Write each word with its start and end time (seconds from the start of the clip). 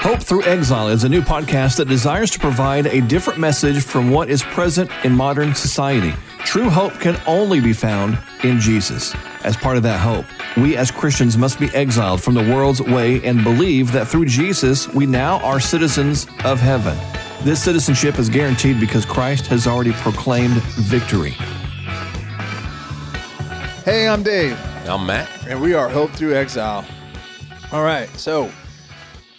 Hope 0.00 0.22
Through 0.22 0.44
Exile 0.44 0.88
is 0.88 1.04
a 1.04 1.08
new 1.08 1.20
podcast 1.20 1.76
that 1.76 1.86
desires 1.86 2.30
to 2.30 2.38
provide 2.38 2.86
a 2.86 3.02
different 3.02 3.38
message 3.38 3.84
from 3.84 4.10
what 4.10 4.30
is 4.30 4.42
present 4.42 4.90
in 5.04 5.12
modern 5.12 5.54
society. 5.54 6.14
True 6.38 6.70
hope 6.70 6.94
can 6.94 7.20
only 7.26 7.60
be 7.60 7.74
found 7.74 8.18
in 8.42 8.58
Jesus. 8.58 9.14
As 9.44 9.58
part 9.58 9.76
of 9.76 9.82
that 9.82 10.00
hope, 10.00 10.24
we 10.56 10.74
as 10.76 10.90
Christians 10.90 11.36
must 11.36 11.60
be 11.60 11.68
exiled 11.74 12.22
from 12.22 12.32
the 12.32 12.40
world's 12.40 12.80
way 12.80 13.22
and 13.24 13.44
believe 13.44 13.92
that 13.92 14.08
through 14.08 14.24
Jesus, 14.24 14.88
we 14.88 15.04
now 15.04 15.38
are 15.40 15.60
citizens 15.60 16.26
of 16.44 16.58
heaven. 16.58 16.96
This 17.42 17.62
citizenship 17.62 18.18
is 18.18 18.30
guaranteed 18.30 18.80
because 18.80 19.04
Christ 19.04 19.46
has 19.48 19.66
already 19.66 19.92
proclaimed 19.92 20.62
victory. 20.62 21.32
Hey, 23.84 24.08
I'm 24.08 24.22
Dave, 24.22 24.58
I'm 24.88 25.04
Matt. 25.04 25.28
and 25.46 25.60
we 25.60 25.74
are 25.74 25.90
Hope 25.90 26.10
Through 26.12 26.34
Exile. 26.36 26.86
All 27.70 27.82
right, 27.84 28.08
so 28.16 28.50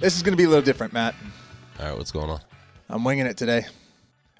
this 0.01 0.17
is 0.17 0.23
going 0.23 0.33
to 0.33 0.37
be 0.37 0.45
a 0.45 0.49
little 0.49 0.63
different, 0.63 0.93
Matt. 0.93 1.15
All 1.79 1.85
right, 1.85 1.97
what's 1.97 2.11
going 2.11 2.29
on? 2.29 2.41
I'm 2.89 3.03
winging 3.03 3.27
it 3.27 3.37
today. 3.37 3.65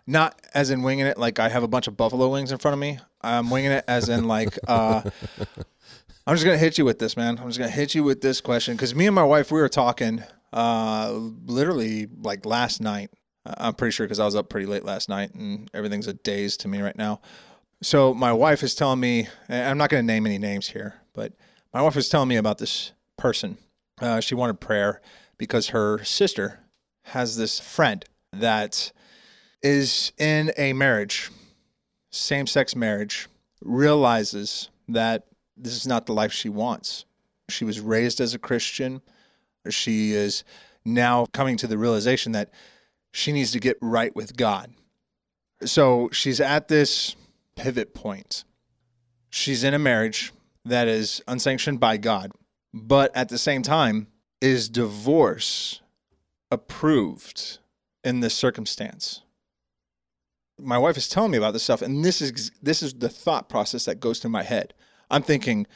Not 0.07 0.39
as 0.53 0.71
in 0.71 0.81
winging 0.81 1.05
it 1.05 1.17
like 1.17 1.39
I 1.39 1.47
have 1.47 1.63
a 1.63 1.67
bunch 1.67 1.87
of 1.87 1.95
buffalo 1.95 2.27
wings 2.29 2.51
in 2.51 2.57
front 2.57 2.73
of 2.73 2.79
me. 2.79 2.99
I'm 3.21 3.49
winging 3.49 3.71
it 3.71 3.85
as 3.87 4.09
in 4.09 4.27
like 4.27 4.57
uh, 4.67 5.03
I'm 6.27 6.35
just 6.35 6.43
gonna 6.43 6.57
hit 6.57 6.77
you 6.77 6.83
with 6.83 6.99
this, 6.99 7.15
man. 7.15 7.37
I'm 7.39 7.47
just 7.47 7.59
gonna 7.59 7.71
hit 7.71 7.95
you 7.95 8.03
with 8.03 8.19
this 8.19 8.41
question 8.41 8.75
because 8.75 8.95
me 8.95 9.05
and 9.05 9.15
my 9.15 9.23
wife 9.23 9.51
we 9.51 9.59
were 9.59 9.69
talking 9.69 10.23
uh, 10.51 11.11
literally 11.45 12.07
like 12.21 12.45
last 12.45 12.81
night. 12.81 13.11
I'm 13.45 13.75
pretty 13.75 13.91
sure 13.91 14.05
because 14.05 14.19
I 14.19 14.25
was 14.25 14.35
up 14.35 14.49
pretty 14.49 14.65
late 14.65 14.83
last 14.83 15.07
night 15.07 15.33
and 15.33 15.69
everything's 15.73 16.07
a 16.07 16.13
daze 16.13 16.57
to 16.57 16.67
me 16.67 16.81
right 16.81 16.97
now. 16.97 17.21
So 17.83 18.13
my 18.13 18.33
wife 18.33 18.63
is 18.63 18.75
telling 18.75 18.99
me, 18.99 19.27
and 19.47 19.69
I'm 19.69 19.77
not 19.77 19.91
gonna 19.91 20.03
name 20.03 20.25
any 20.25 20.39
names 20.39 20.67
here, 20.67 20.95
but 21.13 21.33
my 21.73 21.81
wife 21.81 21.95
was 21.95 22.09
telling 22.09 22.27
me 22.27 22.35
about 22.35 22.57
this 22.57 22.91
person. 23.17 23.57
Uh, 23.99 24.19
she 24.19 24.35
wanted 24.35 24.59
prayer 24.59 24.99
because 25.41 25.69
her 25.69 26.03
sister 26.03 26.59
has 27.03 27.35
this 27.35 27.59
friend 27.59 28.05
that 28.31 28.91
is 29.63 30.13
in 30.19 30.51
a 30.55 30.71
marriage, 30.71 31.31
same 32.11 32.45
sex 32.45 32.75
marriage, 32.75 33.27
realizes 33.59 34.69
that 34.87 35.23
this 35.57 35.75
is 35.75 35.87
not 35.87 36.05
the 36.05 36.13
life 36.13 36.31
she 36.31 36.47
wants. 36.47 37.05
She 37.49 37.65
was 37.65 37.79
raised 37.79 38.21
as 38.21 38.35
a 38.35 38.37
Christian. 38.37 39.01
She 39.67 40.13
is 40.13 40.43
now 40.85 41.25
coming 41.33 41.57
to 41.57 41.65
the 41.65 41.79
realization 41.79 42.33
that 42.33 42.51
she 43.11 43.31
needs 43.31 43.51
to 43.53 43.59
get 43.59 43.77
right 43.81 44.15
with 44.15 44.37
God. 44.37 44.71
So 45.65 46.07
she's 46.11 46.39
at 46.39 46.67
this 46.67 47.15
pivot 47.55 47.95
point. 47.95 48.43
She's 49.31 49.63
in 49.63 49.73
a 49.73 49.79
marriage 49.79 50.33
that 50.65 50.87
is 50.87 51.19
unsanctioned 51.27 51.79
by 51.79 51.97
God, 51.97 52.31
but 52.75 53.09
at 53.15 53.29
the 53.29 53.39
same 53.39 53.63
time, 53.63 54.05
is 54.41 54.67
divorce 54.69 55.81
approved 56.49 57.59
in 58.03 58.19
this 58.19 58.33
circumstance? 58.33 59.21
My 60.59 60.77
wife 60.77 60.97
is 60.97 61.07
telling 61.07 61.31
me 61.31 61.37
about 61.37 61.53
this 61.53 61.63
stuff, 61.63 61.81
and 61.81 62.03
this 62.03 62.21
is 62.21 62.51
this 62.61 62.83
is 62.83 62.93
the 62.93 63.09
thought 63.09 63.49
process 63.49 63.85
that 63.85 63.99
goes 63.99 64.19
through 64.19 64.31
my 64.31 64.43
head. 64.43 64.73
I'm 65.09 65.23
thinking, 65.23 65.67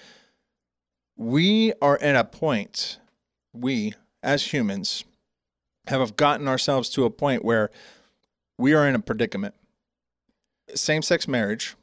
we 1.15 1.73
are 1.81 1.97
at 2.01 2.15
a 2.15 2.23
point, 2.23 2.99
we 3.53 3.93
as 4.21 4.53
humans 4.53 5.03
have 5.87 6.15
gotten 6.15 6.47
ourselves 6.47 6.89
to 6.89 7.05
a 7.05 7.09
point 7.09 7.45
where 7.45 7.69
we 8.57 8.73
are 8.73 8.87
in 8.87 8.95
a 8.95 8.99
predicament. 8.99 9.53
Same 10.73 11.01
sex 11.01 11.27
marriage, 11.27 11.75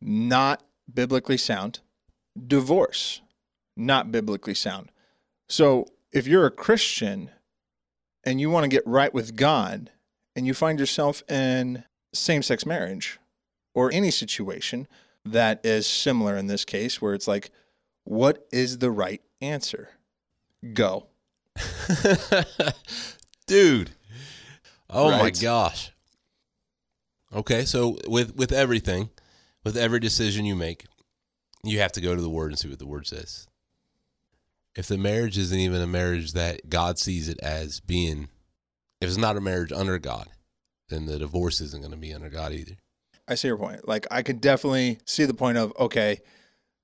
not 0.00 0.62
biblically 0.92 1.36
sound. 1.36 1.80
Divorce, 2.46 3.20
not 3.76 4.12
biblically 4.12 4.54
sound. 4.54 4.90
So 5.48 5.86
if 6.12 6.26
you're 6.26 6.46
a 6.46 6.50
Christian 6.50 7.30
and 8.24 8.40
you 8.40 8.50
want 8.50 8.64
to 8.64 8.68
get 8.68 8.86
right 8.86 9.12
with 9.12 9.36
God 9.36 9.90
and 10.36 10.46
you 10.46 10.54
find 10.54 10.78
yourself 10.78 11.22
in 11.30 11.84
same 12.12 12.42
sex 12.42 12.66
marriage 12.66 13.18
or 13.74 13.90
any 13.92 14.10
situation 14.10 14.86
that 15.24 15.64
is 15.64 15.86
similar 15.86 16.36
in 16.36 16.46
this 16.46 16.64
case, 16.64 17.00
where 17.00 17.14
it's 17.14 17.28
like, 17.28 17.50
what 18.04 18.46
is 18.52 18.78
the 18.78 18.90
right 18.90 19.22
answer? 19.40 19.90
Go. 20.74 21.06
Dude. 23.46 23.90
Oh 24.90 25.10
my 25.10 25.30
gosh. 25.30 25.92
Okay, 27.34 27.64
so 27.64 27.98
with 28.06 28.36
with 28.36 28.52
everything, 28.52 29.08
with 29.64 29.76
every 29.76 30.00
decision 30.00 30.44
you 30.44 30.54
make, 30.54 30.84
you 31.64 31.78
have 31.78 31.92
to 31.92 32.00
go 32.00 32.14
to 32.14 32.20
the 32.20 32.28
word 32.28 32.50
and 32.50 32.58
see 32.58 32.68
what 32.68 32.78
the 32.78 32.86
word 32.86 33.06
says. 33.06 33.46
If 34.74 34.88
the 34.88 34.98
marriage 34.98 35.36
isn't 35.36 35.58
even 35.58 35.80
a 35.80 35.86
marriage 35.86 36.32
that 36.32 36.68
God 36.70 36.98
sees 36.98 37.28
it 37.28 37.38
as 37.40 37.80
being 37.80 38.28
if 39.02 39.08
it's 39.08 39.18
not 39.18 39.36
a 39.36 39.40
marriage 39.40 39.72
under 39.72 39.98
God, 39.98 40.28
then 40.88 41.06
the 41.06 41.18
divorce 41.18 41.60
isn't 41.60 41.82
going 41.82 41.90
to 41.90 41.98
be 41.98 42.14
under 42.14 42.28
God 42.28 42.52
either. 42.52 42.76
I 43.26 43.34
see 43.34 43.48
your 43.48 43.56
point. 43.56 43.88
Like, 43.88 44.06
I 44.12 44.22
could 44.22 44.40
definitely 44.40 44.98
see 45.04 45.24
the 45.24 45.34
point 45.34 45.58
of, 45.58 45.72
okay, 45.76 46.20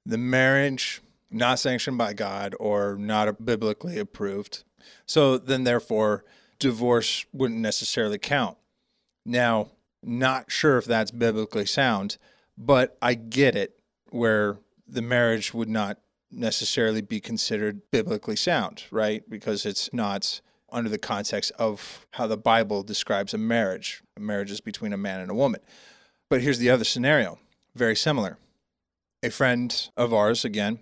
the 0.05 0.19
marriage 0.19 1.01
not 1.31 1.61
sanctioned 1.61 1.97
by 1.97 2.15
God 2.15 2.57
or 2.59 2.97
not 2.97 3.45
biblically 3.45 3.99
approved. 3.99 4.65
So 5.07 5.39
then, 5.39 5.63
therefore, 5.63 6.25
divorce 6.59 7.25
wouldn't 7.33 7.61
necessarily 7.61 8.19
count. 8.19 8.57
Now, 9.25 9.71
not 10.03 10.51
sure 10.51 10.77
if 10.77 10.87
that's 10.87 11.13
biblically 11.13 11.67
sound, 11.67 12.19
but 12.57 12.97
I 13.01 13.15
get 13.15 13.55
it 13.55 13.79
where 14.11 14.59
the 14.89 15.03
marriage 15.03 15.55
would 15.55 15.69
not 15.69 15.99
necessarily 16.31 17.01
be 17.01 17.21
considered 17.21 17.91
biblically 17.91 18.37
sound, 18.37 18.85
right? 18.91 19.29
Because 19.29 19.65
it's 19.65 19.91
not 19.93 20.41
under 20.71 20.91
the 20.91 20.99
context 20.99 21.53
of 21.59 22.07
how 22.13 22.27
the 22.27 22.37
Bible 22.37 22.83
describes 22.83 23.33
a 23.33 23.39
marriage. 23.39 24.03
A 24.17 24.21
marriage 24.21 24.51
is 24.51 24.61
between 24.61 24.93
a 24.93 24.99
man 24.99 25.21
and 25.21 25.31
a 25.31 25.35
woman. 25.35 25.61
But 26.29 26.43
here's 26.43 26.59
the 26.59 26.71
other 26.71 26.85
scenario, 26.85 27.39
very 27.75 27.97
similar. 27.97 28.37
A 29.23 29.31
friend 29.31 29.91
of 29.97 30.13
ours, 30.13 30.45
again, 30.45 30.81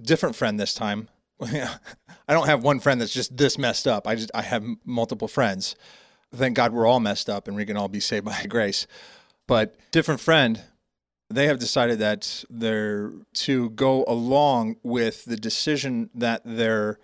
different 0.00 0.36
friend 0.36 0.60
this 0.60 0.74
time. 0.74 1.08
I 1.40 1.78
don't 2.28 2.46
have 2.46 2.62
one 2.62 2.80
friend 2.80 3.00
that's 3.00 3.12
just 3.12 3.36
this 3.36 3.58
messed 3.58 3.86
up. 3.86 4.06
I 4.06 4.14
just 4.14 4.30
I 4.34 4.42
have 4.42 4.64
multiple 4.84 5.28
friends. 5.28 5.76
Thank 6.34 6.56
God 6.56 6.72
we're 6.72 6.86
all 6.86 7.00
messed 7.00 7.30
up 7.30 7.48
and 7.48 7.56
we 7.56 7.64
can 7.64 7.76
all 7.76 7.88
be 7.88 8.00
saved 8.00 8.24
by 8.24 8.44
grace. 8.48 8.86
But 9.46 9.76
different 9.90 10.20
friend, 10.20 10.62
they 11.28 11.46
have 11.46 11.58
decided 11.58 11.98
that 11.98 12.44
they're 12.48 13.12
to 13.34 13.70
go 13.70 14.04
along 14.06 14.76
with 14.82 15.24
the 15.24 15.36
decision 15.36 16.10
that 16.14 16.42
their 16.44 16.98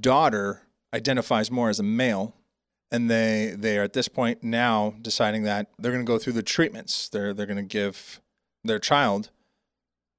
daughter 0.00 0.62
identifies 0.92 1.50
more 1.50 1.68
as 1.68 1.78
a 1.78 1.84
male 1.84 2.34
and 2.90 3.08
they 3.08 3.54
they 3.56 3.78
are 3.78 3.82
at 3.82 3.92
this 3.92 4.08
point 4.08 4.42
now 4.42 4.94
deciding 5.00 5.44
that 5.44 5.68
they're 5.78 5.92
going 5.92 6.04
to 6.04 6.10
go 6.10 6.18
through 6.18 6.32
the 6.32 6.42
treatments. 6.42 7.08
They're 7.08 7.32
they're 7.32 7.46
going 7.46 7.56
to 7.56 7.62
give 7.62 8.20
their 8.64 8.78
child 8.78 9.30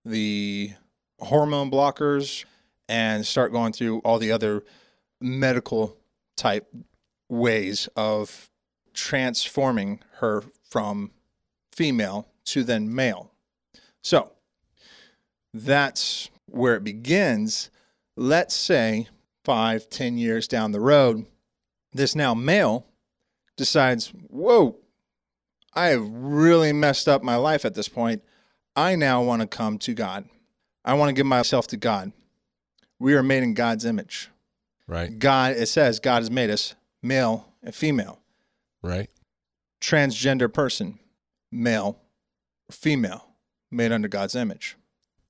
the 0.06 0.72
hormone 1.20 1.70
blockers 1.70 2.46
and 2.88 3.26
start 3.26 3.52
going 3.52 3.74
through 3.74 4.00
all 4.00 4.18
the 4.18 4.32
other 4.32 4.64
medical 5.20 5.98
type 6.36 6.74
ways 7.30 7.88
of 7.96 8.50
transforming 8.94 10.00
her 10.16 10.44
from 10.68 11.12
female 11.72 12.28
to 12.46 12.64
then 12.64 12.94
male. 12.94 13.31
So 14.02 14.32
that's 15.54 16.30
where 16.46 16.76
it 16.76 16.84
begins. 16.84 17.70
Let's 18.16 18.56
say 18.56 19.08
five, 19.44 19.90
ten 19.90 20.18
years 20.18 20.48
down 20.48 20.72
the 20.72 20.80
road, 20.80 21.26
this 21.94 22.16
now 22.16 22.34
male 22.34 22.86
decides, 23.58 24.08
whoa, 24.30 24.78
I 25.74 25.88
have 25.88 26.08
really 26.08 26.74
messed 26.74 27.08
up 27.08 27.24
my 27.24 27.36
life 27.36 27.66
at 27.66 27.74
this 27.74 27.88
point. 27.88 28.24
I 28.76 28.96
now 28.96 29.22
want 29.24 29.42
to 29.42 29.48
come 29.48 29.78
to 29.80 29.94
God. 29.94 30.28
I 30.84 30.94
want 30.96 31.10
to 31.10 31.14
give 31.14 31.26
myself 31.26 31.68
to 31.68 31.78
God. 31.78 32.12
We 33.00 33.14
are 33.14 33.24
made 33.24 33.44
in 33.44 33.54
God's 33.54 33.86
image. 33.86 34.30
Right? 34.88 35.18
God, 35.18 35.56
it 35.56 35.68
says 35.68 36.00
God 36.00 36.22
has 36.22 36.32
made 36.32 36.50
us 36.50 36.76
male 37.02 37.48
and 37.64 37.74
female. 37.74 38.20
Right? 38.82 39.10
Transgender 39.80 40.52
person, 40.52 41.00
male 41.52 42.00
or 42.70 42.74
female, 42.74 43.28
made 43.72 43.92
under 43.92 44.08
God's 44.08 44.36
image. 44.36 44.78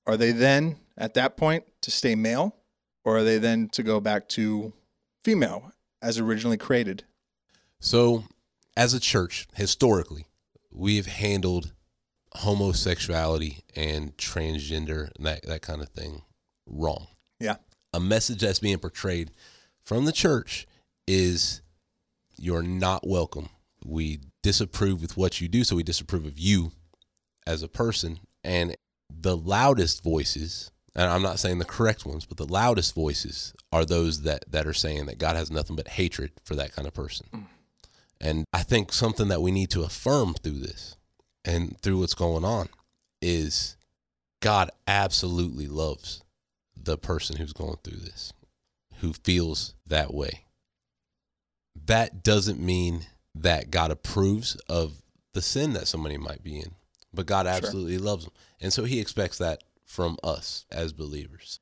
Are 0.06 0.16
they 0.16 0.32
then 0.32 0.76
at 0.98 1.14
that 1.14 1.36
point 1.36 1.64
to 1.82 1.90
stay 1.90 2.14
male 2.14 2.56
or 3.04 3.18
are 3.18 3.24
they 3.24 3.38
then 3.38 3.68
to 3.70 3.82
go 3.82 4.00
back 4.00 4.28
to 4.30 4.72
female 5.24 5.72
as 6.00 6.18
originally 6.18 6.56
created? 6.56 7.04
So, 7.80 8.24
as 8.76 8.94
a 8.94 9.00
church, 9.00 9.48
historically, 9.54 10.26
we've 10.70 11.06
handled 11.06 11.72
homosexuality 12.36 13.64
and 13.76 14.16
transgender 14.16 15.10
and 15.16 15.26
that, 15.26 15.42
that 15.46 15.62
kind 15.62 15.82
of 15.82 15.88
thing 15.90 16.22
wrong. 16.66 17.08
Yeah. 17.38 17.56
A 17.92 18.00
message 18.00 18.40
that's 18.40 18.60
being 18.60 18.78
portrayed 18.78 19.30
from 19.84 20.04
the 20.04 20.12
church 20.12 20.66
is 21.06 21.60
you're 22.38 22.62
not 22.62 23.06
welcome. 23.06 23.50
We 23.84 24.20
disapprove 24.42 25.02
with 25.02 25.16
what 25.16 25.40
you 25.40 25.48
do, 25.48 25.64
so 25.64 25.76
we 25.76 25.82
disapprove 25.82 26.24
of 26.24 26.38
you 26.38 26.72
as 27.46 27.62
a 27.62 27.68
person. 27.68 28.20
And 28.44 28.76
the 29.08 29.36
loudest 29.36 30.02
voices 30.02 30.72
and 30.94 31.10
I'm 31.10 31.22
not 31.22 31.38
saying 31.38 31.58
the 31.58 31.64
correct 31.64 32.04
ones, 32.04 32.26
but 32.26 32.36
the 32.36 32.46
loudest 32.46 32.94
voices 32.94 33.54
are 33.72 33.84
those 33.84 34.22
that 34.22 34.44
that 34.50 34.66
are 34.66 34.74
saying 34.74 35.06
that 35.06 35.18
God 35.18 35.36
has 35.36 35.50
nothing 35.50 35.76
but 35.76 35.88
hatred 35.88 36.32
for 36.44 36.54
that 36.56 36.74
kind 36.74 36.86
of 36.86 36.94
person. 36.94 37.26
Mm. 37.32 37.46
And 38.20 38.44
I 38.52 38.62
think 38.62 38.92
something 38.92 39.28
that 39.28 39.42
we 39.42 39.50
need 39.50 39.70
to 39.70 39.82
affirm 39.82 40.34
through 40.34 40.60
this 40.60 40.96
and 41.44 41.78
through 41.80 42.00
what's 42.00 42.14
going 42.14 42.44
on 42.44 42.68
is 43.20 43.76
God 44.40 44.70
absolutely 44.86 45.66
loves 45.66 46.22
the 46.76 46.96
person 46.96 47.36
who's 47.36 47.52
going 47.52 47.76
through 47.82 47.98
this, 47.98 48.32
who 49.00 49.12
feels 49.12 49.74
that 49.86 50.14
way. 50.14 50.44
That 51.74 52.22
doesn't 52.22 52.60
mean 52.60 53.06
that 53.34 53.70
God 53.70 53.90
approves 53.90 54.56
of 54.68 55.02
the 55.32 55.42
sin 55.42 55.72
that 55.72 55.88
somebody 55.88 56.18
might 56.18 56.44
be 56.44 56.58
in, 56.58 56.72
but 57.12 57.26
God 57.26 57.46
absolutely 57.46 57.98
loves 57.98 58.24
them. 58.24 58.34
And 58.60 58.72
so 58.72 58.84
he 58.84 59.00
expects 59.00 59.38
that 59.38 59.62
from 59.84 60.16
us 60.22 60.66
as 60.70 60.92
believers. 60.92 61.60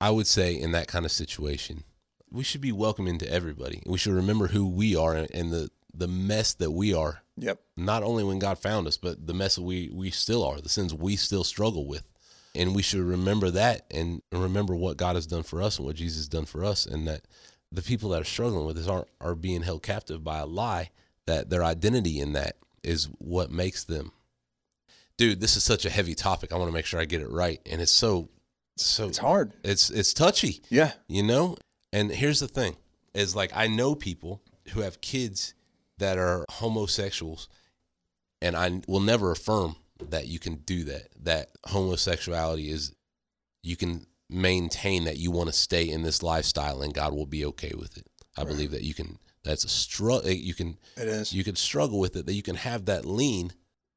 I 0.00 0.10
would 0.10 0.26
say 0.26 0.54
in 0.54 0.72
that 0.72 0.88
kind 0.88 1.04
of 1.04 1.12
situation, 1.12 1.84
we 2.30 2.44
should 2.44 2.60
be 2.60 2.72
welcoming 2.72 3.18
to 3.18 3.32
everybody. 3.32 3.82
We 3.86 3.98
should 3.98 4.14
remember 4.14 4.48
who 4.48 4.68
we 4.68 4.94
are 4.96 5.14
and 5.14 5.52
the, 5.52 5.70
the 5.94 6.08
mess 6.08 6.54
that 6.54 6.70
we 6.70 6.92
are 6.94 7.22
Yep. 7.38 7.60
not 7.76 8.02
only 8.02 8.24
when 8.24 8.38
God 8.38 8.58
found 8.58 8.86
us, 8.86 8.96
but 8.96 9.26
the 9.26 9.34
mess 9.34 9.56
that 9.56 9.62
we 9.62 9.90
we 9.92 10.10
still 10.10 10.42
are, 10.42 10.60
the 10.60 10.68
sins 10.70 10.94
we 10.94 11.16
still 11.16 11.44
struggle 11.44 11.86
with. 11.86 12.02
And 12.54 12.74
we 12.74 12.80
should 12.82 13.02
remember 13.02 13.50
that 13.50 13.84
and 13.90 14.22
remember 14.32 14.74
what 14.74 14.96
God 14.96 15.16
has 15.16 15.26
done 15.26 15.42
for 15.42 15.60
us 15.60 15.76
and 15.76 15.86
what 15.86 15.96
Jesus 15.96 16.16
has 16.18 16.28
done 16.28 16.46
for 16.46 16.64
us, 16.64 16.86
and 16.86 17.06
that 17.06 17.22
the 17.70 17.82
people 17.82 18.10
that 18.10 18.22
are 18.22 18.24
struggling 18.24 18.64
with 18.64 18.76
this 18.76 18.88
are 18.88 19.06
are 19.20 19.34
being 19.34 19.62
held 19.62 19.82
captive 19.82 20.24
by 20.24 20.38
a 20.38 20.46
lie 20.46 20.90
that 21.26 21.50
their 21.50 21.62
identity 21.62 22.20
in 22.20 22.32
that 22.32 22.56
is 22.82 23.08
what 23.18 23.50
makes 23.50 23.84
them. 23.84 24.12
Dude, 25.18 25.40
this 25.40 25.56
is 25.56 25.64
such 25.64 25.84
a 25.86 25.90
heavy 25.90 26.14
topic. 26.14 26.52
I 26.52 26.56
want 26.56 26.68
to 26.68 26.74
make 26.74 26.84
sure 26.86 27.00
I 27.00 27.04
get 27.06 27.22
it 27.22 27.30
right, 27.30 27.60
and 27.70 27.80
it's 27.80 27.92
so 27.92 28.28
so 28.76 29.08
It's 29.08 29.18
hard. 29.18 29.54
it's 29.64 29.88
it's 29.88 30.12
touchy 30.12 30.60
Yeah. 30.68 30.92
you 31.08 31.22
know 31.22 31.56
and 31.94 32.10
here's 32.10 32.40
the 32.40 32.48
thing 32.48 32.76
is 33.14 33.34
like 33.34 33.50
i 33.56 33.66
know 33.66 33.94
people 33.94 34.42
who 34.74 34.80
have 34.80 35.00
kids 35.00 35.54
that 35.96 36.18
are 36.18 36.44
homosexuals 36.50 37.48
and 38.42 38.54
i 38.54 38.82
will 38.86 39.00
never 39.00 39.30
affirm 39.30 39.76
that 40.10 40.26
you 40.28 40.38
can 40.38 40.56
do 40.56 40.84
that 40.84 41.08
that 41.18 41.52
homosexuality 41.68 42.68
is 42.68 42.92
you 43.62 43.76
can 43.76 44.04
maintain 44.28 45.04
that 45.04 45.16
you 45.16 45.30
want 45.30 45.48
to 45.48 45.54
stay 45.54 45.88
in 45.88 46.02
this 46.02 46.22
lifestyle 46.22 46.82
and 46.82 46.92
god 46.92 47.14
will 47.14 47.24
be 47.24 47.46
okay 47.46 47.72
with 47.78 47.96
it 47.96 48.06
i 48.36 48.44
believe 48.44 48.72
that 48.72 48.82
you 48.82 48.92
can 48.92 49.18
that's 49.42 49.64
a 49.64 49.68
struggle 49.70 50.28
you 50.30 50.52
can 50.52 50.76
It 50.98 51.08
is. 51.08 51.32
you 51.32 51.42
can 51.44 51.56
struggle 51.56 51.98
with 51.98 52.14
it 52.14 52.26
that 52.26 52.34
you 52.34 52.42
can 52.42 52.56
have 52.56 52.84
that 52.84 53.06
lean 53.06 53.52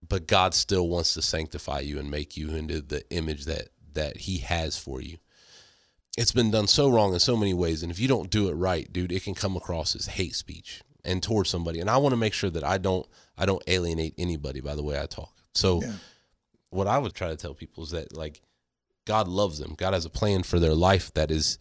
but 0.09 0.27
god 0.27 0.53
still 0.53 0.87
wants 0.89 1.13
to 1.13 1.21
sanctify 1.21 1.79
you 1.79 1.97
and 1.99 2.09
make 2.11 2.35
you 2.35 2.49
into 2.55 2.81
the 2.81 3.07
image 3.11 3.45
that 3.45 3.69
that 3.93 4.17
he 4.17 4.37
has 4.39 4.77
for 4.77 5.01
you. 5.01 5.17
It's 6.17 6.31
been 6.31 6.51
done 6.51 6.67
so 6.67 6.89
wrong 6.89 7.13
in 7.13 7.19
so 7.19 7.37
many 7.37 7.53
ways 7.53 7.81
and 7.83 7.91
if 7.91 7.99
you 7.99 8.07
don't 8.07 8.29
do 8.29 8.49
it 8.49 8.53
right 8.53 8.91
dude 8.91 9.11
it 9.11 9.23
can 9.23 9.33
come 9.35 9.55
across 9.55 9.95
as 9.95 10.05
hate 10.07 10.35
speech 10.35 10.81
and 11.05 11.23
towards 11.23 11.49
somebody. 11.49 11.79
And 11.79 11.89
i 11.89 11.97
want 11.97 12.11
to 12.13 12.17
make 12.17 12.33
sure 12.33 12.49
that 12.49 12.63
i 12.63 12.77
don't 12.77 13.07
i 13.37 13.45
don't 13.45 13.63
alienate 13.67 14.13
anybody 14.17 14.59
by 14.61 14.75
the 14.75 14.83
way 14.83 14.99
i 14.99 15.05
talk. 15.05 15.33
So 15.53 15.81
Yeah. 15.81 15.93
what 16.71 16.87
i 16.87 16.97
would 16.97 17.13
try 17.13 17.29
to 17.29 17.35
tell 17.35 17.53
people 17.53 17.83
is 17.83 17.91
that 17.91 18.15
like 18.15 18.41
god 19.05 19.27
loves 19.27 19.59
them. 19.59 19.73
God 19.77 19.93
has 19.93 20.05
a 20.05 20.09
plan 20.09 20.43
for 20.43 20.59
their 20.59 20.75
life 20.75 21.13
that 21.13 21.31
is 21.31 21.57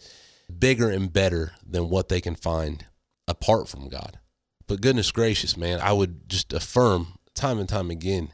bigger 0.58 0.90
and 0.90 1.12
better 1.12 1.52
than 1.66 1.88
what 1.88 2.08
they 2.08 2.20
can 2.20 2.34
find 2.34 2.84
apart 3.26 3.68
from 3.68 3.88
god. 3.88 4.18
But 4.66 4.80
goodness 4.80 5.12
gracious 5.12 5.56
man 5.56 5.80
i 5.80 5.92
would 5.92 6.28
just 6.28 6.52
affirm 6.52 7.18
time 7.34 7.58
and 7.58 7.68
time 7.68 7.90
again 7.90 8.32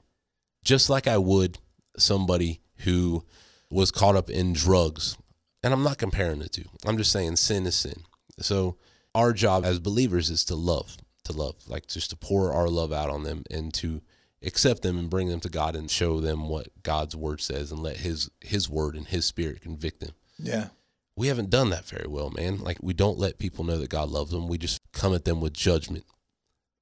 just 0.65 0.91
like 0.91 1.07
i 1.07 1.19
would 1.19 1.59
somebody 1.97 2.61
who 2.79 3.25
was 3.71 3.91
caught 3.91 4.17
up 4.17 4.29
in 4.29 4.53
drugs 4.53 5.17
and 5.65 5.73
I'm 5.73 5.83
not 5.83 5.97
comparing 5.97 6.41
the 6.41 6.49
two. 6.49 6.67
I'm 6.85 6.99
just 6.99 7.11
saying 7.11 7.37
sin 7.37 7.67
is 7.67 7.75
sin. 7.75 8.05
So 8.39 8.77
our 9.15 9.33
job 9.33 9.65
as 9.65 9.79
believers 9.79 10.29
is 10.29 10.45
to 10.45 10.55
love, 10.55 10.99
to 11.25 11.33
love, 11.33 11.57
like 11.67 11.87
just 11.87 12.11
to 12.11 12.17
pour 12.17 12.53
our 12.53 12.69
love 12.69 12.93
out 12.93 13.09
on 13.09 13.23
them 13.23 13.45
and 13.51 13.73
to 13.75 14.03
accept 14.43 14.83
them 14.83 14.99
and 14.99 15.09
bring 15.09 15.31
them 15.31 15.41
to 15.41 15.49
God 15.49 15.75
and 15.75 15.91
show 15.91 16.21
them 16.21 16.51
what 16.51 16.69
God's 16.83 17.17
word 17.17 17.41
says 17.41 17.73
and 17.73 17.83
let 17.83 17.97
his 17.97 18.29
his 18.43 18.69
word 18.69 18.95
and 18.95 19.07
his 19.07 19.25
spirit 19.25 19.63
convict 19.63 20.01
them. 20.01 20.13
Yeah. 20.39 20.69
We 21.17 21.29
haven't 21.29 21.49
done 21.49 21.71
that 21.71 21.87
very 21.87 22.09
well, 22.09 22.29
man. 22.29 22.59
Like 22.59 22.77
we 22.83 22.93
don't 22.93 23.19
let 23.19 23.39
people 23.39 23.65
know 23.65 23.79
that 23.79 23.89
God 23.89 24.11
loves 24.11 24.33
them. 24.33 24.49
We 24.49 24.59
just 24.59 24.83
come 24.93 25.15
at 25.15 25.25
them 25.25 25.41
with 25.41 25.55
judgment. 25.55 26.05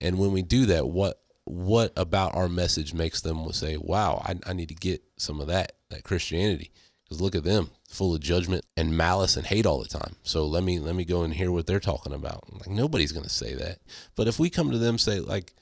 And 0.00 0.19
when 0.19 0.32
we 0.32 0.43
do 0.43 0.67
that, 0.67 0.88
what 0.88 1.22
what 1.44 1.93
about 1.97 2.35
our 2.35 2.49
message 2.49 2.94
makes 2.94 3.21
them 3.21 3.50
say, 3.53 3.77
"Wow, 3.77 4.23
I, 4.25 4.39
I 4.47 4.53
need 4.53 4.69
to 4.69 4.75
get 4.75 5.03
some 5.17 5.41
of 5.41 5.49
that 5.49 5.73
that 5.91 6.05
Christianity"? 6.05 6.71
Because 7.05 7.21
look 7.21 7.35
at 7.35 7.44
them, 7.44 7.71
full 7.89 8.15
of 8.15 8.21
judgment 8.21 8.65
and 8.77 8.97
malice 8.97 9.37
and 9.37 9.47
hate 9.47 9.67
all 9.67 9.83
the 9.83 9.89
time. 9.89 10.17
So 10.23 10.47
let 10.47 10.62
me 10.62 10.79
let 10.79 10.94
me 10.94 11.05
go 11.05 11.23
and 11.23 11.35
hear 11.35 11.50
what 11.50 11.67
they're 11.67 11.81
talking 11.81 12.12
about. 12.12 12.53
Like 12.53 12.69
nobody's 12.69 13.12
going 13.12 13.25
to 13.25 13.31
say 13.31 13.55
that. 13.55 13.79
But 14.15 14.29
if 14.29 14.39
we 14.39 14.50
come 14.50 14.71
to 14.71 14.79
them 14.79 14.99
say 14.99 15.21
like, 15.21 15.55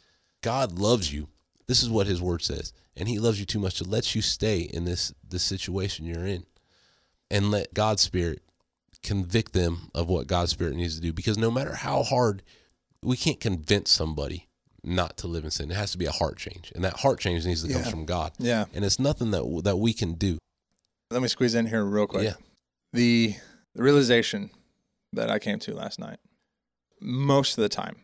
"God 0.42 0.78
loves 0.78 1.12
you," 1.12 1.28
this 1.66 1.82
is 1.82 1.88
what 1.88 2.06
His 2.06 2.20
Word 2.20 2.42
says, 2.42 2.72
and 2.96 3.08
He 3.08 3.18
loves 3.18 3.40
you 3.40 3.46
too 3.46 3.58
much 3.58 3.76
to 3.78 3.84
let 3.84 4.14
you 4.14 4.22
stay 4.22 4.60
in 4.60 4.84
this 4.84 5.14
this 5.26 5.42
situation 5.42 6.04
you're 6.04 6.26
in, 6.26 6.44
and 7.30 7.50
let 7.50 7.74
God's 7.74 8.02
Spirit 8.02 8.42
convict 9.02 9.54
them 9.54 9.90
of 9.94 10.08
what 10.08 10.26
God's 10.26 10.52
Spirit 10.52 10.76
needs 10.76 10.96
to 10.96 11.00
do. 11.00 11.12
Because 11.12 11.38
no 11.38 11.50
matter 11.50 11.74
how 11.74 12.02
hard, 12.02 12.42
we 13.02 13.16
can't 13.16 13.40
convince 13.40 13.90
somebody 13.90 14.46
not 14.82 15.16
to 15.18 15.26
live 15.26 15.44
in 15.44 15.50
sin. 15.50 15.70
It 15.70 15.76
has 15.76 15.92
to 15.92 15.98
be 15.98 16.06
a 16.06 16.12
heart 16.12 16.36
change, 16.36 16.72
and 16.74 16.84
that 16.84 17.00
heart 17.00 17.20
change 17.20 17.46
needs 17.46 17.62
to 17.62 17.72
come 17.72 17.82
from 17.82 18.04
God. 18.04 18.32
Yeah. 18.38 18.64
And 18.74 18.84
it's 18.84 18.98
nothing 18.98 19.30
that 19.32 19.62
that 19.64 19.76
we 19.76 19.92
can 19.92 20.14
do. 20.14 20.38
Let 21.10 21.22
me 21.22 21.28
squeeze 21.28 21.54
in 21.54 21.66
here 21.66 21.84
real 21.84 22.06
quick. 22.06 22.24
Yeah. 22.24 22.34
The, 22.92 23.34
the 23.74 23.82
realization 23.82 24.50
that 25.12 25.30
I 25.30 25.38
came 25.38 25.58
to 25.60 25.74
last 25.74 25.98
night, 25.98 26.18
most 27.00 27.58
of 27.58 27.62
the 27.62 27.68
time, 27.68 27.96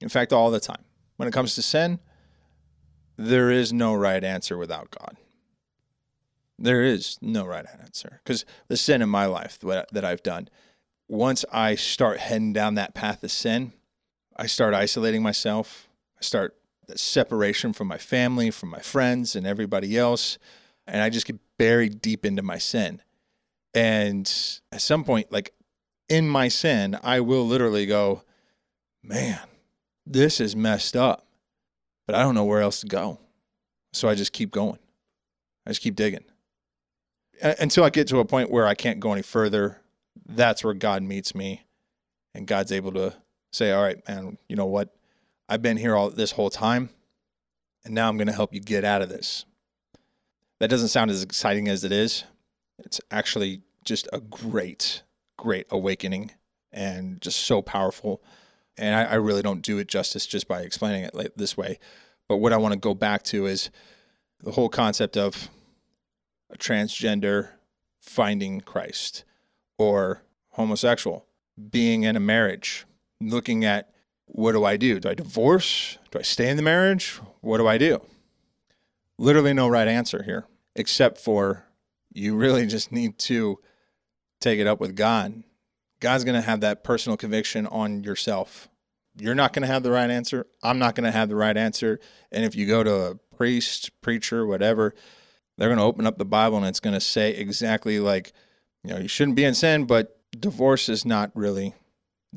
in 0.00 0.08
fact, 0.08 0.32
all 0.32 0.50
the 0.50 0.60
time, 0.60 0.84
when 1.16 1.28
it 1.28 1.32
comes 1.32 1.54
to 1.56 1.62
sin, 1.62 1.98
there 3.16 3.50
is 3.50 3.72
no 3.72 3.94
right 3.94 4.22
answer 4.22 4.56
without 4.56 4.90
God. 4.90 5.16
There 6.58 6.82
is 6.82 7.18
no 7.20 7.44
right 7.44 7.66
answer 7.80 8.20
because 8.24 8.44
the 8.68 8.76
sin 8.76 9.02
in 9.02 9.08
my 9.08 9.26
life 9.26 9.58
that 9.60 10.04
I've 10.04 10.22
done, 10.22 10.48
once 11.08 11.44
I 11.52 11.74
start 11.74 12.18
heading 12.18 12.52
down 12.52 12.76
that 12.76 12.94
path 12.94 13.22
of 13.24 13.30
sin, 13.30 13.72
I 14.36 14.46
start 14.46 14.74
isolating 14.74 15.22
myself. 15.22 15.88
I 16.18 16.22
start 16.22 16.56
separation 16.94 17.72
from 17.72 17.88
my 17.88 17.98
family, 17.98 18.50
from 18.50 18.68
my 18.68 18.80
friends, 18.80 19.34
and 19.34 19.46
everybody 19.46 19.96
else 19.96 20.38
and 20.86 21.00
I 21.00 21.10
just 21.10 21.26
get 21.26 21.38
buried 21.58 22.00
deep 22.00 22.24
into 22.24 22.42
my 22.42 22.58
sin. 22.58 23.00
And 23.72 24.30
at 24.70 24.80
some 24.80 25.04
point, 25.04 25.32
like 25.32 25.54
in 26.08 26.28
my 26.28 26.48
sin, 26.48 26.98
I 27.02 27.20
will 27.20 27.46
literally 27.46 27.86
go, 27.86 28.22
man, 29.02 29.40
this 30.06 30.40
is 30.40 30.54
messed 30.54 30.96
up, 30.96 31.26
but 32.06 32.14
I 32.14 32.22
don't 32.22 32.34
know 32.34 32.44
where 32.44 32.60
else 32.60 32.80
to 32.80 32.86
go. 32.86 33.18
So 33.92 34.08
I 34.08 34.14
just 34.14 34.32
keep 34.32 34.50
going. 34.50 34.78
I 35.66 35.70
just 35.70 35.80
keep 35.80 35.96
digging 35.96 36.24
until 37.42 37.84
I 37.84 37.90
get 37.90 38.08
to 38.08 38.18
a 38.18 38.24
point 38.24 38.50
where 38.50 38.66
I 38.66 38.74
can't 38.74 39.00
go 39.00 39.12
any 39.12 39.22
further. 39.22 39.80
That's 40.26 40.62
where 40.62 40.74
God 40.74 41.02
meets 41.02 41.34
me, 41.34 41.62
and 42.34 42.46
God's 42.46 42.70
able 42.70 42.92
to 42.92 43.14
say, 43.52 43.72
"All 43.72 43.82
right, 43.82 44.06
man, 44.06 44.38
you 44.48 44.56
know 44.56 44.66
what? 44.66 44.94
I've 45.48 45.62
been 45.62 45.76
here 45.76 45.94
all 45.94 46.10
this 46.10 46.32
whole 46.32 46.50
time, 46.50 46.90
and 47.84 47.94
now 47.94 48.08
I'm 48.08 48.16
going 48.16 48.28
to 48.28 48.32
help 48.32 48.54
you 48.54 48.60
get 48.60 48.84
out 48.84 49.02
of 49.02 49.08
this." 49.08 49.44
That 50.60 50.70
doesn't 50.70 50.88
sound 50.88 51.10
as 51.10 51.22
exciting 51.22 51.68
as 51.68 51.84
it 51.84 51.92
is. 51.92 52.24
It's 52.78 53.00
actually 53.10 53.62
just 53.84 54.08
a 54.12 54.20
great, 54.20 55.02
great 55.36 55.66
awakening 55.70 56.32
and 56.72 57.20
just 57.20 57.40
so 57.40 57.62
powerful. 57.62 58.22
And 58.76 58.94
I, 58.94 59.04
I 59.04 59.14
really 59.14 59.42
don't 59.42 59.62
do 59.62 59.78
it 59.78 59.88
justice 59.88 60.26
just 60.26 60.48
by 60.48 60.62
explaining 60.62 61.04
it 61.04 61.14
like 61.14 61.34
this 61.36 61.56
way. 61.56 61.78
But 62.28 62.38
what 62.38 62.52
I 62.52 62.56
want 62.56 62.72
to 62.72 62.78
go 62.78 62.94
back 62.94 63.22
to 63.24 63.46
is 63.46 63.70
the 64.42 64.52
whole 64.52 64.68
concept 64.68 65.16
of 65.16 65.48
a 66.50 66.56
transgender 66.56 67.50
finding 68.00 68.60
Christ 68.60 69.24
or 69.78 70.22
homosexual 70.50 71.26
being 71.70 72.02
in 72.02 72.16
a 72.16 72.20
marriage, 72.20 72.84
looking 73.20 73.64
at 73.64 73.93
what 74.26 74.52
do 74.52 74.64
I 74.64 74.76
do? 74.76 75.00
Do 75.00 75.08
I 75.08 75.14
divorce? 75.14 75.98
Do 76.10 76.18
I 76.18 76.22
stay 76.22 76.48
in 76.48 76.56
the 76.56 76.62
marriage? 76.62 77.20
What 77.40 77.58
do 77.58 77.66
I 77.66 77.78
do? 77.78 78.00
literally 79.18 79.52
no 79.52 79.68
right 79.68 79.88
answer 79.88 80.22
here, 80.22 80.46
except 80.74 81.18
for 81.18 81.64
you 82.12 82.36
really 82.36 82.66
just 82.74 82.92
need 82.92 83.18
to 83.18 83.58
take 84.40 84.58
it 84.58 84.66
up 84.66 84.80
with 84.80 84.96
God. 84.96 85.42
God's 86.00 86.24
going 86.24 86.34
to 86.34 86.46
have 86.46 86.60
that 86.60 86.84
personal 86.84 87.16
conviction 87.16 87.66
on 87.66 88.04
yourself. 88.04 88.68
You're 89.16 89.34
not 89.34 89.52
going 89.52 89.62
to 89.62 89.72
have 89.72 89.84
the 89.84 89.92
right 89.92 90.10
answer. 90.10 90.46
I'm 90.62 90.78
not 90.78 90.94
going 90.94 91.04
to 91.04 91.16
have 91.16 91.28
the 91.28 91.36
right 91.36 91.56
answer. 91.56 92.00
And 92.32 92.44
if 92.44 92.56
you 92.56 92.66
go 92.66 92.82
to 92.82 92.94
a 92.94 93.14
priest, 93.36 93.90
preacher, 94.00 94.44
whatever, 94.44 94.92
they're 95.56 95.68
going 95.68 95.78
to 95.78 95.84
open 95.84 96.06
up 96.06 96.18
the 96.18 96.24
Bible 96.24 96.58
and 96.58 96.66
it's 96.66 96.80
going 96.80 96.94
to 96.94 97.00
say 97.00 97.30
exactly 97.30 98.00
like, 98.00 98.32
you 98.82 98.90
know, 98.90 98.98
you 98.98 99.08
shouldn't 99.08 99.36
be 99.36 99.44
in 99.44 99.54
sin, 99.54 99.84
but 99.84 100.18
divorce 100.38 100.88
is 100.88 101.04
not 101.04 101.30
really 101.34 101.74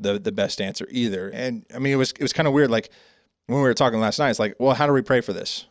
the 0.00 0.18
the 0.18 0.32
best 0.32 0.60
answer 0.60 0.86
either. 0.90 1.28
And 1.30 1.64
I 1.74 1.78
mean, 1.78 1.92
it 1.92 1.96
was 1.96 2.12
it 2.12 2.22
was 2.22 2.32
kind 2.32 2.46
of 2.46 2.54
weird. 2.54 2.70
Like 2.70 2.90
when 3.46 3.58
we 3.58 3.62
were 3.62 3.74
talking 3.74 4.00
last 4.00 4.18
night, 4.18 4.30
it's 4.30 4.38
like, 4.38 4.54
well, 4.58 4.74
how 4.74 4.86
do 4.86 4.92
we 4.92 5.02
pray 5.02 5.20
for 5.20 5.32
this? 5.32 5.66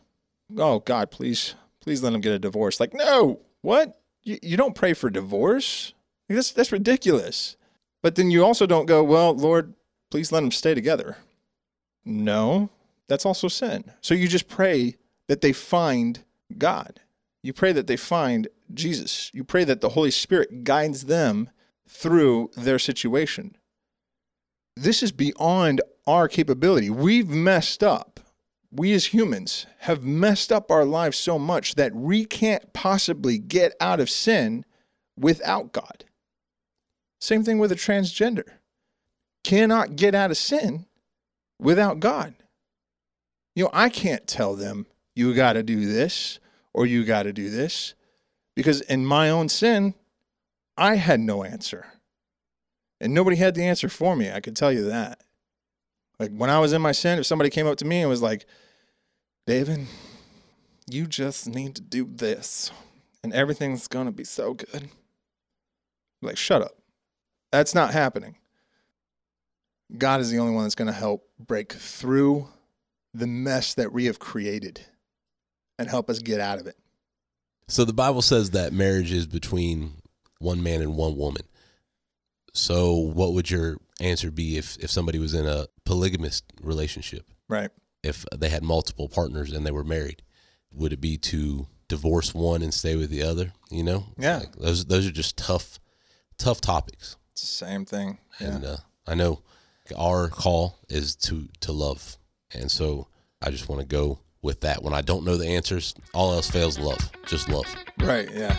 oh 0.56 0.80
God, 0.80 1.10
please, 1.10 1.54
please 1.80 2.02
let 2.02 2.12
him 2.12 2.20
get 2.20 2.32
a 2.32 2.38
divorce. 2.38 2.80
Like, 2.80 2.94
no, 2.94 3.40
what? 3.62 4.00
You, 4.22 4.38
you 4.42 4.56
don't 4.56 4.74
pray 4.74 4.94
for 4.94 5.10
divorce. 5.10 5.92
Like, 6.28 6.36
that's 6.36 6.52
that's 6.52 6.72
ridiculous. 6.72 7.56
But 8.02 8.14
then 8.14 8.30
you 8.30 8.44
also 8.44 8.66
don't 8.66 8.86
go, 8.86 9.02
well, 9.02 9.34
Lord, 9.34 9.74
please 10.10 10.30
let 10.30 10.40
them 10.40 10.52
stay 10.52 10.74
together. 10.74 11.16
No, 12.04 12.70
that's 13.08 13.26
also 13.26 13.48
sin. 13.48 13.92
So 14.00 14.14
you 14.14 14.28
just 14.28 14.48
pray 14.48 14.96
that 15.26 15.40
they 15.40 15.52
find 15.52 16.24
God. 16.56 17.00
You 17.42 17.52
pray 17.52 17.72
that 17.72 17.86
they 17.86 17.96
find 17.96 18.48
Jesus. 18.72 19.30
You 19.34 19.44
pray 19.44 19.64
that 19.64 19.80
the 19.80 19.90
Holy 19.90 20.10
Spirit 20.10 20.64
guides 20.64 21.04
them 21.04 21.50
through 21.88 22.50
their 22.56 22.78
situation. 22.78 23.56
This 24.80 25.02
is 25.02 25.10
beyond 25.10 25.80
our 26.06 26.28
capability. 26.28 26.88
We've 26.88 27.28
messed 27.28 27.82
up. 27.82 28.20
We 28.70 28.92
as 28.92 29.06
humans 29.06 29.66
have 29.80 30.04
messed 30.04 30.52
up 30.52 30.70
our 30.70 30.84
lives 30.84 31.18
so 31.18 31.36
much 31.36 31.74
that 31.74 31.94
we 31.94 32.24
can't 32.24 32.72
possibly 32.72 33.38
get 33.38 33.74
out 33.80 33.98
of 33.98 34.08
sin 34.08 34.64
without 35.18 35.72
God. 35.72 36.04
Same 37.20 37.42
thing 37.42 37.58
with 37.58 37.72
a 37.72 37.76
transgender. 37.76 38.44
Cannot 39.42 39.96
get 39.96 40.14
out 40.14 40.30
of 40.30 40.36
sin 40.36 40.86
without 41.58 41.98
God. 41.98 42.34
You 43.56 43.64
know, 43.64 43.70
I 43.72 43.88
can't 43.88 44.28
tell 44.28 44.54
them, 44.54 44.86
you 45.16 45.34
got 45.34 45.54
to 45.54 45.64
do 45.64 45.92
this 45.92 46.38
or 46.72 46.86
you 46.86 47.04
got 47.04 47.24
to 47.24 47.32
do 47.32 47.50
this 47.50 47.94
because 48.54 48.80
in 48.82 49.04
my 49.04 49.28
own 49.30 49.48
sin, 49.48 49.94
I 50.76 50.94
had 50.96 51.18
no 51.18 51.42
answer. 51.42 51.86
And 53.00 53.14
nobody 53.14 53.36
had 53.36 53.54
the 53.54 53.64
answer 53.64 53.88
for 53.88 54.16
me. 54.16 54.30
I 54.30 54.40
could 54.40 54.56
tell 54.56 54.72
you 54.72 54.84
that. 54.84 55.22
Like 56.18 56.32
when 56.36 56.50
I 56.50 56.58
was 56.58 56.72
in 56.72 56.82
my 56.82 56.92
sin, 56.92 57.18
if 57.18 57.26
somebody 57.26 57.50
came 57.50 57.66
up 57.66 57.78
to 57.78 57.84
me 57.84 58.00
and 58.00 58.10
was 58.10 58.22
like, 58.22 58.46
David, 59.46 59.86
you 60.90 61.06
just 61.06 61.48
need 61.48 61.76
to 61.76 61.82
do 61.82 62.08
this 62.10 62.70
and 63.22 63.32
everything's 63.32 63.88
going 63.88 64.06
to 64.06 64.12
be 64.12 64.24
so 64.24 64.54
good. 64.54 64.88
Like, 66.22 66.36
shut 66.36 66.62
up. 66.62 66.76
That's 67.52 67.74
not 67.74 67.92
happening. 67.92 68.36
God 69.96 70.20
is 70.20 70.30
the 70.30 70.38
only 70.38 70.54
one 70.54 70.64
that's 70.64 70.74
going 70.74 70.86
to 70.86 70.92
help 70.92 71.28
break 71.38 71.72
through 71.72 72.48
the 73.14 73.26
mess 73.26 73.74
that 73.74 73.92
we 73.92 74.04
have 74.06 74.18
created 74.18 74.80
and 75.78 75.88
help 75.88 76.10
us 76.10 76.18
get 76.18 76.40
out 76.40 76.60
of 76.60 76.66
it. 76.66 76.76
So 77.68 77.84
the 77.84 77.92
Bible 77.92 78.22
says 78.22 78.50
that 78.50 78.72
marriage 78.72 79.12
is 79.12 79.26
between 79.26 79.94
one 80.40 80.62
man 80.62 80.82
and 80.82 80.96
one 80.96 81.16
woman. 81.16 81.42
So 82.58 82.92
what 82.92 83.34
would 83.34 83.50
your 83.50 83.78
answer 84.00 84.30
be 84.30 84.58
if, 84.58 84.76
if 84.78 84.90
somebody 84.90 85.18
was 85.18 85.32
in 85.32 85.46
a 85.46 85.66
polygamous 85.84 86.42
relationship? 86.60 87.30
Right. 87.48 87.70
If 88.02 88.24
they 88.36 88.48
had 88.48 88.62
multiple 88.62 89.08
partners 89.08 89.52
and 89.52 89.64
they 89.64 89.70
were 89.70 89.84
married, 89.84 90.22
would 90.72 90.92
it 90.92 91.00
be 91.00 91.16
to 91.18 91.68
divorce 91.86 92.34
one 92.34 92.62
and 92.62 92.74
stay 92.74 92.96
with 92.96 93.10
the 93.10 93.22
other? 93.22 93.52
You 93.70 93.84
know? 93.84 94.06
Yeah. 94.18 94.38
Like 94.38 94.56
those 94.56 94.84
those 94.86 95.06
are 95.06 95.12
just 95.12 95.36
tough 95.36 95.78
tough 96.36 96.60
topics. 96.60 97.16
It's 97.32 97.42
the 97.42 97.66
same 97.66 97.84
thing. 97.84 98.18
Yeah. 98.40 98.46
And 98.48 98.64
uh, 98.64 98.76
I 99.06 99.14
know 99.14 99.42
our 99.96 100.28
call 100.28 100.78
is 100.88 101.14
to 101.16 101.48
to 101.60 101.72
love. 101.72 102.16
And 102.52 102.70
so 102.70 103.08
I 103.40 103.50
just 103.50 103.68
want 103.68 103.80
to 103.82 103.86
go 103.86 104.18
with 104.42 104.60
that. 104.62 104.82
When 104.82 104.94
I 104.94 105.02
don't 105.02 105.24
know 105.24 105.36
the 105.36 105.48
answers, 105.48 105.94
all 106.12 106.32
else 106.32 106.50
fails 106.50 106.78
love. 106.78 107.10
Just 107.26 107.48
love. 107.48 107.66
Right. 108.00 108.28
Yeah. 108.32 108.56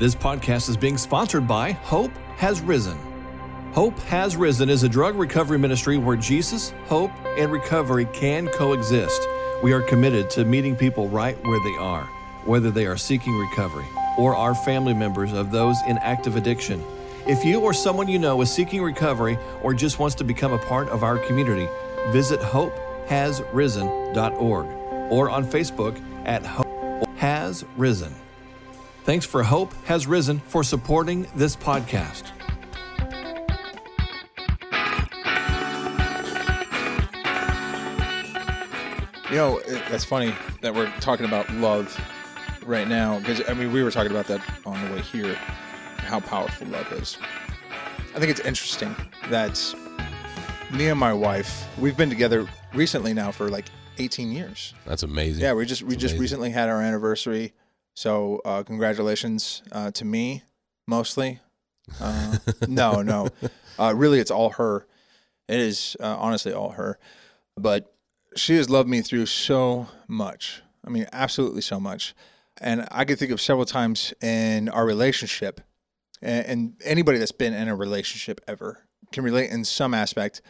This 0.00 0.14
podcast 0.14 0.68
is 0.70 0.78
being 0.78 0.96
sponsored 0.96 1.46
by 1.46 1.72
Hope 1.72 2.16
Has 2.38 2.62
Risen. 2.62 2.96
Hope 3.72 3.98
Has 4.04 4.34
Risen 4.34 4.70
is 4.70 4.82
a 4.82 4.88
drug 4.88 5.14
recovery 5.14 5.58
ministry 5.58 5.98
where 5.98 6.16
Jesus, 6.16 6.72
hope, 6.86 7.10
and 7.36 7.52
recovery 7.52 8.06
can 8.06 8.48
coexist. 8.48 9.20
We 9.62 9.74
are 9.74 9.82
committed 9.82 10.30
to 10.30 10.46
meeting 10.46 10.74
people 10.74 11.10
right 11.10 11.36
where 11.44 11.62
they 11.62 11.76
are, 11.76 12.04
whether 12.46 12.70
they 12.70 12.86
are 12.86 12.96
seeking 12.96 13.36
recovery 13.36 13.84
or 14.16 14.34
are 14.34 14.54
family 14.54 14.94
members 14.94 15.34
of 15.34 15.50
those 15.50 15.76
in 15.86 15.98
active 15.98 16.34
addiction. 16.34 16.82
If 17.26 17.44
you 17.44 17.60
or 17.60 17.74
someone 17.74 18.08
you 18.08 18.18
know 18.18 18.40
is 18.40 18.50
seeking 18.50 18.80
recovery 18.80 19.36
or 19.62 19.74
just 19.74 19.98
wants 19.98 20.14
to 20.14 20.24
become 20.24 20.54
a 20.54 20.64
part 20.64 20.88
of 20.88 21.04
our 21.04 21.18
community, 21.18 21.68
visit 22.08 22.40
hopehasrisen.org 22.40 24.66
or 25.12 25.28
on 25.28 25.44
Facebook 25.44 26.02
at 26.24 26.46
Hope 26.46 27.06
Has 27.18 27.66
Risen. 27.76 28.14
Thanks 29.10 29.26
for 29.26 29.42
Hope 29.42 29.74
Has 29.86 30.06
Risen 30.06 30.38
for 30.38 30.62
supporting 30.62 31.26
this 31.34 31.56
podcast. 31.56 32.30
You 39.28 39.36
know, 39.36 39.58
it, 39.58 39.82
that's 39.90 40.04
funny 40.04 40.32
that 40.60 40.72
we're 40.72 40.88
talking 41.00 41.26
about 41.26 41.50
love 41.54 42.00
right 42.64 42.86
now 42.86 43.18
because 43.18 43.42
I 43.48 43.54
mean 43.54 43.72
we 43.72 43.82
were 43.82 43.90
talking 43.90 44.12
about 44.12 44.28
that 44.28 44.48
on 44.64 44.80
the 44.84 44.94
way 44.94 45.02
here, 45.02 45.34
how 45.34 46.20
powerful 46.20 46.68
love 46.68 46.92
is. 46.92 47.18
I 48.14 48.20
think 48.20 48.30
it's 48.30 48.38
interesting 48.38 48.94
that 49.28 49.60
me 50.72 50.86
and 50.86 51.00
my 51.00 51.12
wife 51.12 51.66
we've 51.80 51.96
been 51.96 52.10
together 52.10 52.46
recently 52.74 53.12
now 53.12 53.32
for 53.32 53.48
like 53.48 53.64
18 53.98 54.30
years. 54.30 54.72
That's 54.86 55.02
amazing. 55.02 55.42
Yeah, 55.42 55.54
we 55.54 55.66
just 55.66 55.82
we 55.82 55.94
It's 55.94 56.00
just 56.00 56.12
amazing. 56.12 56.20
recently 56.20 56.50
had 56.50 56.68
our 56.68 56.80
anniversary, 56.80 57.54
so 58.00 58.40
uh, 58.46 58.62
congratulations 58.62 59.62
uh, 59.72 59.90
to 59.90 60.06
me 60.06 60.42
mostly. 60.86 61.40
Uh, 62.00 62.38
no, 62.66 63.02
no, 63.02 63.28
uh, 63.78 63.92
really, 63.94 64.20
it's 64.20 64.30
all 64.30 64.48
her. 64.52 64.86
It 65.48 65.60
is 65.60 65.98
uh, 66.00 66.16
honestly 66.18 66.54
all 66.54 66.70
her, 66.70 66.98
but 67.58 67.92
she 68.36 68.56
has 68.56 68.70
loved 68.70 68.88
me 68.88 69.02
through 69.02 69.26
so 69.26 69.86
much. 70.08 70.62
I 70.82 70.88
mean, 70.88 71.08
absolutely 71.12 71.60
so 71.60 71.78
much. 71.78 72.14
And 72.58 72.88
I 72.90 73.04
can 73.04 73.16
think 73.16 73.32
of 73.32 73.40
several 73.40 73.66
times 73.66 74.14
in 74.22 74.70
our 74.70 74.86
relationship, 74.86 75.60
and, 76.22 76.46
and 76.46 76.72
anybody 76.82 77.18
that's 77.18 77.32
been 77.32 77.52
in 77.52 77.68
a 77.68 77.76
relationship 77.76 78.40
ever 78.48 78.86
can 79.12 79.24
relate 79.24 79.50
in 79.50 79.62
some 79.62 79.92
aspect 79.92 80.40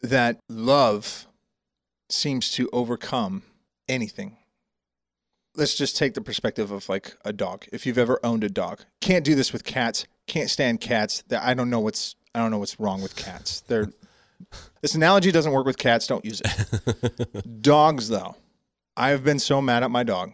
that 0.00 0.38
love 0.48 1.26
seems 2.08 2.52
to 2.52 2.70
overcome 2.72 3.42
anything. 3.86 4.38
Let's 5.56 5.74
just 5.74 5.96
take 5.96 6.14
the 6.14 6.20
perspective 6.20 6.70
of 6.70 6.88
like 6.88 7.16
a 7.24 7.32
dog. 7.32 7.66
If 7.72 7.86
you've 7.86 7.98
ever 7.98 8.20
owned 8.22 8.44
a 8.44 8.48
dog, 8.48 8.80
can't 9.00 9.24
do 9.24 9.34
this 9.34 9.52
with 9.52 9.64
cats. 9.64 10.06
Can't 10.26 10.50
stand 10.50 10.80
cats. 10.80 11.22
That 11.28 11.42
I 11.42 11.54
don't 11.54 11.70
know 11.70 11.80
what's 11.80 12.16
I 12.34 12.40
don't 12.40 12.50
know 12.50 12.58
what's 12.58 12.78
wrong 12.78 13.02
with 13.02 13.16
cats. 13.16 13.62
They're 13.66 13.88
this 14.82 14.94
analogy 14.94 15.32
doesn't 15.32 15.52
work 15.52 15.66
with 15.66 15.78
cats. 15.78 16.06
Don't 16.06 16.24
use 16.24 16.42
it. 16.44 17.62
Dogs, 17.62 18.08
though, 18.08 18.36
I 18.96 19.10
have 19.10 19.24
been 19.24 19.38
so 19.38 19.60
mad 19.60 19.82
at 19.82 19.90
my 19.90 20.02
dog. 20.02 20.32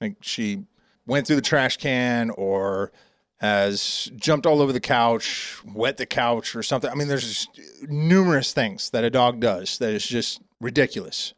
Like 0.00 0.16
she 0.20 0.64
went 1.06 1.26
through 1.26 1.36
the 1.36 1.42
trash 1.42 1.76
can 1.76 2.30
or 2.30 2.92
has 3.38 4.10
jumped 4.16 4.46
all 4.46 4.60
over 4.60 4.72
the 4.72 4.80
couch, 4.80 5.58
wet 5.64 5.96
the 5.96 6.06
couch 6.06 6.56
or 6.56 6.62
something. 6.62 6.90
I 6.90 6.94
mean, 6.94 7.08
there's 7.08 7.48
numerous 7.82 8.52
things 8.52 8.90
that 8.90 9.04
a 9.04 9.10
dog 9.10 9.40
does 9.40 9.78
that 9.78 9.92
is 9.92 10.06
just 10.06 10.40
ridiculous. 10.60 11.34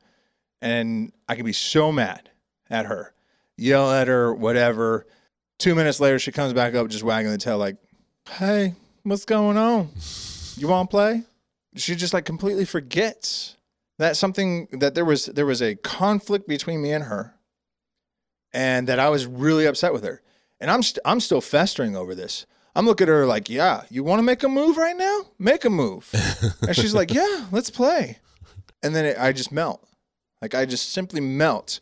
And 0.60 1.12
I 1.28 1.36
can 1.36 1.44
be 1.44 1.52
so 1.52 1.92
mad 1.92 2.30
at 2.70 2.86
her, 2.86 3.12
yell 3.58 3.90
at 3.92 4.08
her, 4.08 4.32
whatever. 4.32 5.06
Two 5.58 5.74
minutes 5.74 6.00
later, 6.00 6.18
she 6.18 6.32
comes 6.32 6.52
back 6.52 6.74
up, 6.74 6.88
just 6.88 7.02
wagging 7.02 7.30
the 7.30 7.38
tail, 7.38 7.58
like, 7.58 7.76
hey, 8.30 8.74
what's 9.02 9.24
going 9.24 9.56
on? 9.56 9.90
You 10.56 10.68
want 10.68 10.88
to 10.88 10.94
play? 10.94 11.22
She 11.76 11.94
just 11.94 12.14
like 12.14 12.24
completely 12.24 12.64
forgets 12.64 13.56
that 13.98 14.16
something 14.16 14.68
that 14.72 14.94
there 14.94 15.04
was 15.04 15.26
there 15.26 15.46
was 15.46 15.60
a 15.60 15.74
conflict 15.76 16.48
between 16.48 16.80
me 16.80 16.92
and 16.92 17.04
her, 17.04 17.34
and 18.52 18.86
that 18.88 18.98
I 18.98 19.08
was 19.10 19.26
really 19.26 19.66
upset 19.66 19.92
with 19.92 20.04
her, 20.04 20.22
and 20.60 20.70
I'm 20.70 20.82
st- 20.82 21.02
I'm 21.04 21.20
still 21.20 21.40
festering 21.40 21.96
over 21.96 22.14
this. 22.14 22.46
I'm 22.74 22.86
looking 22.86 23.06
at 23.06 23.12
her 23.12 23.26
like, 23.26 23.50
yeah, 23.50 23.82
you 23.90 24.04
want 24.04 24.20
to 24.20 24.22
make 24.22 24.42
a 24.42 24.48
move 24.48 24.76
right 24.76 24.96
now? 24.96 25.22
Make 25.38 25.64
a 25.64 25.70
move, 25.70 26.10
and 26.62 26.74
she's 26.74 26.94
like, 26.94 27.12
yeah, 27.12 27.46
let's 27.52 27.70
play, 27.70 28.18
and 28.82 28.94
then 28.94 29.04
it, 29.04 29.18
I 29.18 29.32
just 29.32 29.52
melt, 29.52 29.86
like 30.40 30.54
I 30.54 30.64
just 30.64 30.92
simply 30.92 31.20
melt. 31.20 31.80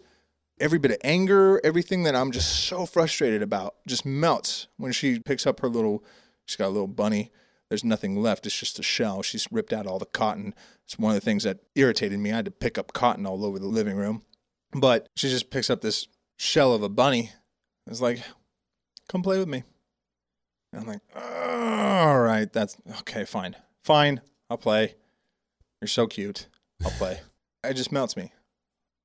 Every 0.58 0.78
bit 0.78 0.90
of 0.90 0.98
anger, 1.04 1.60
everything 1.64 2.04
that 2.04 2.16
I'm 2.16 2.32
just 2.32 2.66
so 2.66 2.86
frustrated 2.86 3.42
about, 3.42 3.75
just 3.86 4.06
melts 4.06 4.68
when 4.78 4.92
she 4.92 5.18
picks 5.18 5.46
up 5.46 5.60
her 5.60 5.68
little. 5.68 6.02
She's 6.46 6.56
got 6.56 6.68
a 6.68 6.68
little 6.68 6.86
bunny 6.86 7.30
there's 7.68 7.84
nothing 7.84 8.16
left. 8.16 8.46
It's 8.46 8.58
just 8.58 8.78
a 8.78 8.82
shell. 8.82 9.22
She's 9.22 9.50
ripped 9.50 9.72
out 9.72 9.86
all 9.86 9.98
the 9.98 10.06
cotton. 10.06 10.54
It's 10.84 10.98
one 10.98 11.14
of 11.14 11.16
the 11.16 11.25
things 11.25 11.42
that 11.44 11.58
irritated 11.75 12.18
me. 12.18 12.32
I 12.32 12.36
had 12.36 12.44
to 12.44 12.50
pick 12.50 12.78
up 12.78 12.92
cotton 12.92 13.26
all 13.26 13.44
over 13.44 13.58
the 13.58 13.66
living 13.66 13.96
room. 13.96 14.22
But 14.72 15.08
she 15.16 15.28
just 15.28 15.50
picks 15.50 15.70
up 15.70 15.80
this 15.80 16.06
shell 16.36 16.72
of 16.72 16.82
a 16.82 16.88
bunny. 16.88 17.32
It's 17.86 18.00
like, 18.00 18.22
come 19.08 19.22
play 19.22 19.38
with 19.38 19.48
me. 19.48 19.64
And 20.72 20.82
I'm 20.82 20.86
like, 20.86 21.00
all 21.14 22.20
right, 22.20 22.52
that's 22.52 22.76
okay, 23.00 23.25
fine. 23.25 23.56
Fine, 23.82 24.20
I'll 24.50 24.58
play. 24.58 24.94
You're 25.80 25.88
so 25.88 26.06
cute. 26.06 26.48
I'll 26.84 26.90
play. 26.92 27.20
it 27.64 27.75
just 27.75 27.92
melts 27.92 28.16
me. 28.16 28.32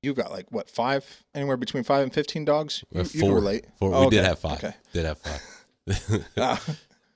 You've 0.02 0.16
got 0.16 0.30
like, 0.32 0.50
what, 0.50 0.68
five? 0.68 1.22
Anywhere 1.34 1.56
between 1.56 1.84
five 1.84 2.02
and 2.02 2.12
15 2.12 2.44
dogs? 2.44 2.84
We 2.90 3.00
You, 3.02 3.08
you 3.12 3.20
four. 3.20 3.34
relate. 3.34 3.66
Four. 3.78 3.94
Oh, 3.94 4.04
we 4.04 4.10
did 4.10 4.24
have 4.24 4.38
five. 4.38 4.58
Okay. 4.64 4.74
Did 4.92 5.04
have 5.06 5.18
five. 5.18 5.42
Ah. 6.36 6.62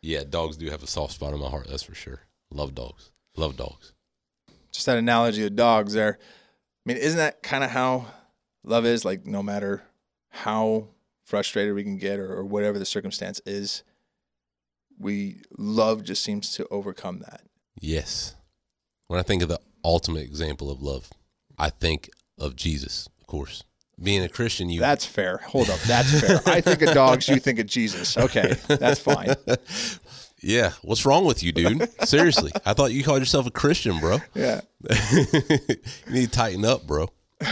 yeah, 0.02 0.23
dogs 0.28 0.57
do 0.57 0.69
have 0.71 0.83
a 0.83 0.87
soft 0.87 1.12
spot 1.14 1.33
in 1.33 1.40
my 1.40 1.49
heart. 1.49 1.66
That's 1.69 1.83
for 1.83 1.95
sure. 1.95 2.21
Love 2.52 2.75
dogs. 2.75 3.11
Love 3.37 3.57
dogs. 3.57 3.93
just 4.73 4.87
that 4.87 4.99
analogy 4.99 5.45
of 5.45 5.57
dogs 5.57 5.93
there. 5.95 6.19
I 6.21 6.83
mean, 6.85 6.97
isn't 6.97 7.19
that 7.19 7.43
kind 7.43 7.64
of 7.64 7.71
how 7.71 8.07
love 8.64 8.87
is? 8.87 9.05
Like, 9.05 9.26
no 9.26 9.43
matter 9.43 9.83
how 10.31 10.88
frustrated 11.25 11.75
we 11.75 11.83
can 11.83 11.97
get 11.99 12.19
or, 12.21 12.33
or 12.33 12.45
whatever 12.45 12.78
the 12.78 12.85
circumstance 12.85 13.40
is, 13.47 13.83
we 14.99 15.43
love 15.59 16.05
just 16.05 16.23
seems 16.23 16.52
to 16.57 16.66
overcome 16.69 17.19
that. 17.21 17.43
Yes. 17.81 18.35
When 19.09 19.19
I 19.21 19.23
think 19.23 19.43
of 19.43 19.49
the 19.49 19.61
ultimate 19.85 20.23
example 20.25 20.71
of 20.71 20.81
love, 20.83 21.11
I 21.59 21.71
think 21.71 22.11
of 22.38 22.57
Jesus, 22.57 23.09
of 23.21 23.26
course. 23.26 23.62
Being 24.02 24.23
a 24.23 24.28
Christian, 24.28 24.69
you 24.69 24.81
That's 24.81 25.07
fair. 25.07 25.38
Hold 25.38 25.71
up. 25.71 25.81
That's 25.81 26.21
fair. 26.21 26.40
I 26.45 26.61
think 26.61 26.83
of 26.83 26.93
dogs, 26.93 27.28
you 27.28 27.40
think 27.40 27.59
of 27.59 27.66
Jesus. 27.66 28.19
Okay. 28.19 28.55
That's 28.69 29.00
fine. 29.00 29.35
Yeah, 30.43 30.73
what's 30.83 31.07
wrong 31.07 31.25
with 31.25 31.43
you, 31.43 31.50
dude? 31.50 31.88
Seriously. 32.07 32.52
I 32.64 32.75
thought 32.75 32.93
you 32.93 33.02
called 33.02 33.21
yourself 33.21 33.47
a 33.47 33.50
Christian, 33.50 33.99
bro. 33.99 34.19
Yeah. 34.35 34.61
you 34.90 36.12
need 36.12 36.26
to 36.26 36.31
tighten 36.31 36.64
up, 36.64 36.87
bro. 36.87 37.09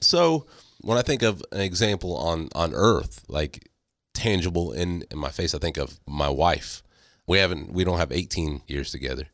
so 0.00 0.46
when 0.80 0.96
I 0.96 1.02
think 1.02 1.22
of 1.22 1.42
an 1.52 1.60
example 1.60 2.16
on 2.16 2.48
on 2.54 2.72
earth, 2.72 3.24
like 3.28 3.68
tangible 4.14 4.72
in, 4.72 5.04
in 5.10 5.18
my 5.18 5.30
face, 5.30 5.54
I 5.54 5.58
think 5.58 5.76
of 5.76 5.98
my 6.06 6.28
wife. 6.28 6.82
We 7.26 7.38
haven't 7.38 7.72
we 7.72 7.84
don't 7.84 7.98
have 7.98 8.12
18 8.12 8.62
years 8.66 8.90
together. 8.90 9.28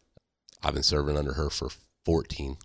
I've 0.63 0.75
been 0.75 0.83
serving 0.83 1.17
under 1.17 1.35
her 1.35 1.51
for 1.51 1.69
14 2.05 2.57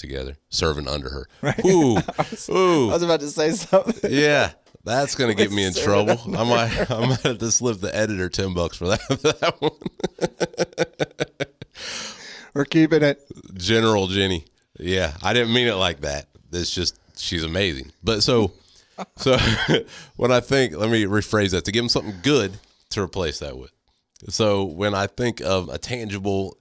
together. 0.00 0.36
Serving 0.48 0.88
under 0.88 1.08
her. 1.10 1.28
Ooh. 1.64 1.98
Ooh. 2.50 2.90
I 2.90 2.92
was 2.92 3.02
about 3.02 3.20
to 3.20 3.28
say 3.28 3.52
something. 3.52 4.10
Yeah. 4.12 4.52
That's 4.82 5.14
gonna 5.14 5.34
get 5.34 5.52
me 5.52 5.64
in 5.64 5.74
trouble. 5.74 6.18
I 6.36 6.42
might 6.44 6.90
I 6.90 7.06
might 7.06 7.20
have 7.20 7.38
to 7.38 7.50
slip 7.50 7.80
the 7.80 7.94
editor 7.94 8.30
ten 8.30 8.54
bucks 8.54 8.78
for 8.78 8.88
that, 8.88 9.00
for 9.08 9.16
that 9.16 9.60
one. 9.60 9.72
We're 12.54 12.64
keeping 12.64 13.02
it. 13.02 13.20
General 13.54 14.06
Jenny. 14.06 14.46
Yeah, 14.78 15.12
I 15.22 15.34
didn't 15.34 15.52
mean 15.52 15.66
it 15.66 15.74
like 15.74 16.00
that. 16.00 16.28
It's 16.50 16.74
just 16.74 16.98
she's 17.18 17.44
amazing. 17.44 17.92
But 18.02 18.22
so 18.22 18.52
so 19.16 19.36
when 20.16 20.32
I 20.32 20.40
think, 20.40 20.74
let 20.74 20.88
me 20.90 21.04
rephrase 21.04 21.50
that 21.50 21.66
to 21.66 21.72
give 21.72 21.84
him 21.84 21.90
something 21.90 22.14
good 22.22 22.52
to 22.90 23.02
replace 23.02 23.38
that 23.40 23.58
with. 23.58 23.72
So 24.28 24.64
when 24.64 24.94
I 24.94 25.06
think 25.06 25.40
of 25.40 25.68
a 25.68 25.78
tangible 25.78 26.56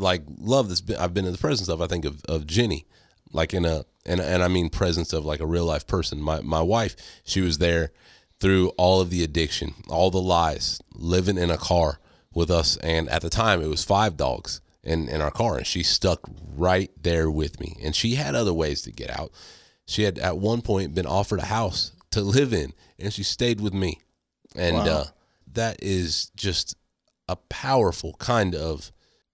like 0.00 0.22
love 0.38 0.68
that's 0.68 0.80
been 0.80 0.96
I've 0.96 1.14
been 1.14 1.26
in 1.26 1.32
the 1.32 1.38
presence 1.38 1.68
of, 1.68 1.80
I 1.80 1.86
think 1.86 2.04
of 2.04 2.24
of 2.28 2.46
Jenny, 2.46 2.86
like 3.32 3.54
in 3.54 3.64
a 3.64 3.84
and 4.06 4.20
and 4.20 4.42
I 4.42 4.48
mean 4.48 4.70
presence 4.70 5.12
of 5.12 5.24
like 5.24 5.40
a 5.40 5.46
real 5.46 5.64
life 5.64 5.86
person. 5.86 6.20
My 6.20 6.40
my 6.40 6.62
wife, 6.62 6.96
she 7.24 7.40
was 7.40 7.58
there 7.58 7.92
through 8.40 8.70
all 8.78 9.00
of 9.00 9.10
the 9.10 9.22
addiction, 9.22 9.74
all 9.88 10.10
the 10.10 10.20
lies, 10.20 10.80
living 10.94 11.36
in 11.36 11.50
a 11.50 11.58
car 11.58 11.98
with 12.32 12.50
us, 12.50 12.76
and 12.78 13.08
at 13.10 13.22
the 13.22 13.30
time 13.30 13.60
it 13.62 13.68
was 13.68 13.84
five 13.84 14.16
dogs 14.16 14.60
in 14.82 15.08
in 15.08 15.20
our 15.20 15.30
car, 15.30 15.58
and 15.58 15.66
she 15.66 15.82
stuck 15.82 16.20
right 16.56 16.90
there 17.00 17.30
with 17.30 17.60
me, 17.60 17.76
and 17.82 17.94
she 17.94 18.14
had 18.14 18.34
other 18.34 18.54
ways 18.54 18.82
to 18.82 18.90
get 18.90 19.10
out. 19.10 19.30
She 19.86 20.04
had 20.04 20.18
at 20.18 20.38
one 20.38 20.62
point 20.62 20.94
been 20.94 21.06
offered 21.06 21.40
a 21.40 21.46
house 21.46 21.92
to 22.12 22.22
live 22.22 22.52
in, 22.54 22.72
and 22.98 23.12
she 23.12 23.22
stayed 23.22 23.60
with 23.60 23.74
me, 23.74 24.00
and 24.56 24.76
Wow. 24.76 24.86
uh, 24.86 25.04
that 25.52 25.82
is 25.82 26.30
just 26.36 26.76
a 27.28 27.36
powerful 27.36 28.14
kind 28.14 28.54
of 28.54 28.90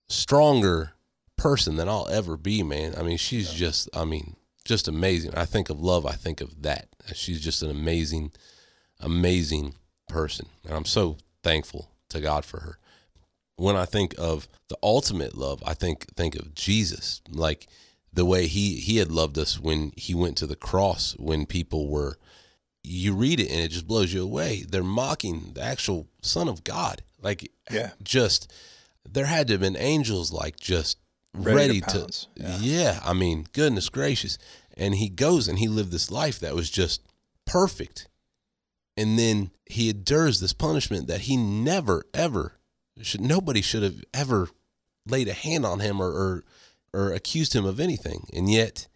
stronger 0.09 0.93
person 1.37 1.77
than 1.77 1.89
I'll 1.89 2.09
ever 2.09 2.37
be, 2.37 2.63
man. 2.63 2.95
I 2.97 3.03
mean, 3.03 3.19
she's 3.19 3.53
just, 3.53 3.89
I 3.95 4.05
mean, 4.05 4.37
just 4.65 4.89
amazing. 4.89 5.35
I 5.35 5.45
think 5.45 5.71
of 5.71 5.81
love, 5.81 6.07
I 6.07 6.13
think 6.13 6.41
of 6.41 6.63
that. 6.63 6.89
She's 7.15 7.41
just 7.41 7.63
an 7.63 7.71
amazing, 7.71 8.33
amazing 9.01 9.75
person. 10.09 10.47
And 10.65 10.75
I'm 10.75 10.85
so 10.85 11.19
thankful 11.43 11.91
to 12.09 12.21
God 12.21 12.45
for 12.45 12.61
her. 12.61 12.79
When 13.57 13.77
I 13.77 13.85
think 13.87 14.15
of 14.19 14.49
the 14.69 14.77
ultimate 14.83 15.37
love, 15.37 15.63
I 15.65 15.75
think 15.75 16.07
think 16.15 16.35
of 16.35 16.55
Jesus. 16.55 17.23
Like 17.31 17.69
the 18.13 18.25
way 18.25 18.47
he 18.47 18.77
he 18.77 18.97
had 18.99 19.11
loved 19.11 19.39
us 19.39 19.59
when 19.59 19.93
he 19.97 20.15
went 20.15 20.37
to 20.39 20.47
the 20.47 20.57
cross 20.57 21.15
when 21.19 21.47
people 21.47 21.89
were 21.89 22.19
you 22.83 23.15
read 23.15 23.41
it 23.41 23.51
and 23.51 23.61
it 23.61 23.69
just 23.69 23.87
blows 23.87 24.13
you 24.13 24.23
away. 24.23 24.65
They're 24.69 24.83
mocking 24.85 25.53
the 25.55 25.63
actual 25.63 26.07
son 26.23 26.49
of 26.49 26.65
God. 26.65 27.03
Like 27.23 27.51
Yeah. 27.71 27.93
just 28.03 28.53
there 29.13 29.27
had 29.27 29.47
to 29.49 29.55
have 29.55 29.61
been 29.61 29.77
angels 29.77 30.33
like 30.33 30.59
just 30.59 30.99
Ready 31.37 31.57
ready, 31.57 31.81
to 31.83 32.07
to, 32.07 32.27
yeah. 32.37 32.59
Yeah. 32.61 33.01
I 33.05 33.13
mean, 33.13 33.47
goodness 33.53 33.89
gracious. 33.89 34.39
And 34.77 34.95
he 34.95 35.09
goes 35.09 35.49
and 35.49 35.59
he 35.59 35.69
lived 35.69 35.91
this 35.91 36.11
life 36.11 36.41
that 36.41 36.55
was 36.55 36.71
just 36.71 37.03
perfect. 37.45 38.09
And 38.97 39.19
then 39.19 39.51
he 39.67 39.91
endures 39.91 40.41
this 40.41 40.55
punishment 40.55 41.09
that 41.09 41.23
he 41.23 41.37
never 41.37 42.05
ever 42.15 42.55
should 43.03 43.21
nobody 43.21 43.61
should 43.61 43.83
have 43.83 44.03
ever 44.15 44.49
laid 45.07 45.29
a 45.29 45.35
hand 45.35 45.67
on 45.67 45.81
him 45.81 46.01
or 46.01 46.11
or, 46.11 46.45
or 46.95 47.13
accused 47.13 47.55
him 47.55 47.67
of 47.67 47.81
anything. 47.81 48.27
And 48.33 48.51
yet 48.51 48.89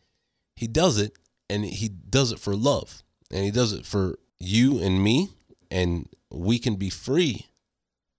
he 0.57 0.67
does 0.67 0.99
it 0.99 1.19
and 1.51 1.65
he 1.65 1.89
does 1.89 2.33
it 2.33 2.39
for 2.39 2.57
love. 2.57 3.03
And 3.31 3.45
he 3.45 3.51
does 3.51 3.75
it 3.75 3.85
for 3.85 4.19
you 4.39 4.79
and 4.79 5.05
me 5.05 5.29
and 5.71 6.09
we 6.31 6.59
can 6.59 6.77
be 6.77 6.89
free 6.89 7.47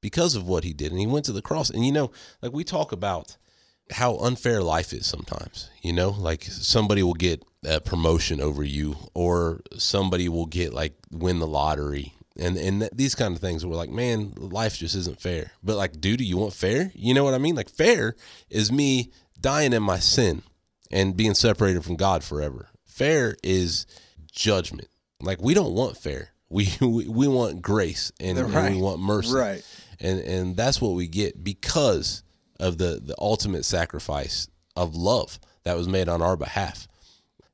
because 0.01 0.35
of 0.35 0.47
what 0.47 0.63
he 0.63 0.73
did. 0.73 0.91
And 0.91 0.99
he 0.99 1.07
went 1.07 1.25
to 1.25 1.31
the 1.31 1.41
cross. 1.41 1.69
And 1.69 1.85
you 1.85 1.91
know, 1.91 2.11
like 2.41 2.51
we 2.51 2.63
talk 2.63 2.91
about 2.91 3.37
how 3.91 4.17
unfair 4.17 4.61
life 4.61 4.93
is 4.93 5.05
sometimes, 5.05 5.69
you 5.81 5.93
know, 5.93 6.09
like 6.09 6.43
somebody 6.43 7.03
will 7.03 7.13
get 7.13 7.43
a 7.65 7.79
promotion 7.79 8.41
over 8.41 8.63
you 8.63 8.95
or 9.13 9.61
somebody 9.77 10.27
will 10.29 10.45
get 10.45 10.73
like 10.73 10.93
win 11.11 11.39
the 11.39 11.47
lottery. 11.47 12.13
And 12.37 12.57
and 12.57 12.81
th- 12.81 12.91
these 12.95 13.13
kind 13.15 13.35
of 13.35 13.41
things 13.41 13.65
we're 13.65 13.75
like 13.75 13.89
man 13.89 14.33
life 14.37 14.77
just 14.77 14.95
isn't 14.95 15.19
fair. 15.19 15.51
But 15.61 15.77
like 15.77 15.99
dude 15.99 16.19
do 16.19 16.23
you 16.23 16.37
want 16.37 16.53
fair? 16.53 16.91
You 16.95 17.13
know 17.13 17.23
what 17.23 17.33
i 17.33 17.37
mean? 17.37 17.55
Like 17.55 17.69
fair 17.69 18.15
is 18.49 18.71
me 18.71 19.11
dying 19.39 19.73
in 19.73 19.83
my 19.83 19.99
sin 19.99 20.43
and 20.89 21.17
being 21.17 21.33
separated 21.33 21.83
from 21.83 21.97
god 21.97 22.23
forever. 22.23 22.69
Fair 22.85 23.35
is 23.43 23.85
judgment. 24.31 24.87
Like 25.21 25.41
we 25.41 25.53
don't 25.53 25.73
want 25.73 25.97
fair. 25.97 26.29
We 26.49 26.69
we, 26.81 27.07
we 27.07 27.27
want 27.27 27.61
grace 27.61 28.11
and, 28.19 28.37
and 28.37 28.75
we 28.75 28.81
want 28.81 29.01
mercy. 29.01 29.33
Right. 29.33 29.63
And 30.01 30.19
and 30.19 30.57
that's 30.57 30.81
what 30.81 30.93
we 30.93 31.07
get 31.07 31.43
because 31.43 32.23
of 32.59 32.77
the 32.77 33.01
the 33.03 33.15
ultimate 33.19 33.65
sacrifice 33.65 34.47
of 34.75 34.95
love 34.95 35.39
that 35.63 35.77
was 35.77 35.87
made 35.87 36.09
on 36.09 36.21
our 36.21 36.35
behalf. 36.35 36.87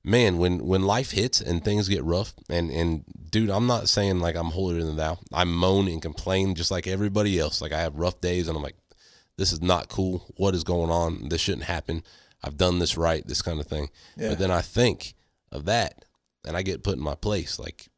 Man 0.03 0.38
when 0.38 0.65
when 0.65 0.83
life 0.83 1.12
hits 1.12 1.41
and 1.41 1.63
things 1.63 1.89
get 1.89 2.03
rough 2.03 2.33
and 2.49 2.71
and 2.71 3.03
dude 3.29 3.49
i'm 3.49 3.67
not 3.67 3.89
saying 3.89 4.19
like 4.19 4.38
i'm 4.38 4.51
holier 4.51 4.83
than 4.83 4.95
thou. 4.95 5.19
I 5.33 5.43
moan 5.43 5.88
and 5.88 6.01
complain 6.01 6.55
just 6.55 6.71
like 6.71 6.88
everybody 6.88 7.38
else. 7.38 7.62
Like 7.62 7.73
i 7.73 7.81
have 7.81 7.95
rough 7.95 8.21
days 8.21 8.47
and 8.47 8.55
i'm 8.55 8.63
like 8.63 8.77
this 9.38 9.51
is 9.51 9.62
not 9.62 9.89
cool. 9.89 10.25
What 10.38 10.55
is 10.55 10.63
going 10.63 10.89
on? 10.89 11.29
This 11.29 11.41
shouldn't 11.41 11.65
happen. 11.65 12.03
I've 12.43 12.57
done 12.57 12.79
this 12.79 12.97
right 12.97 13.25
this 13.27 13.41
kind 13.41 13.60
of 13.60 13.67
thing. 13.67 13.89
Yeah. 14.15 14.29
but 14.29 14.39
then 14.39 14.51
i 14.51 14.62
think 14.62 15.13
of 15.51 15.65
that 15.65 16.05
and 16.45 16.55
i 16.55 16.62
get 16.62 16.83
put 16.83 16.97
in 16.97 17.03
my 17.03 17.15
place. 17.15 17.60
Like 17.60 17.89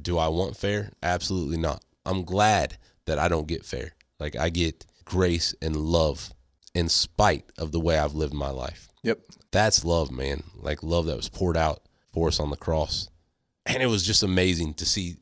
do 0.00 0.16
I 0.16 0.28
want 0.28 0.56
fair? 0.56 0.92
Absolutely 1.02 1.56
not. 1.56 1.82
I'm 2.06 2.22
glad 2.22 2.78
that 3.08 3.18
I 3.18 3.28
don't 3.28 3.48
get 3.48 3.64
fair. 3.64 3.94
Like 4.20 4.36
I 4.36 4.48
get 4.48 4.86
grace 5.04 5.54
and 5.60 5.76
love 5.76 6.32
in 6.74 6.88
spite 6.88 7.50
of 7.58 7.72
the 7.72 7.80
way 7.80 7.98
I've 7.98 8.14
lived 8.14 8.34
my 8.34 8.50
life. 8.50 8.88
Yep. 9.02 9.20
That's 9.50 9.84
love, 9.84 10.10
man. 10.10 10.44
Like 10.56 10.82
love 10.82 11.06
that 11.06 11.16
was 11.16 11.28
poured 11.28 11.56
out 11.56 11.82
for 12.12 12.28
us 12.28 12.40
on 12.40 12.50
the 12.50 12.56
cross. 12.56 13.08
And 13.66 13.82
it 13.82 13.86
was 13.86 14.04
just 14.04 14.22
amazing 14.22 14.74
to 14.74 14.86
see 14.86 15.16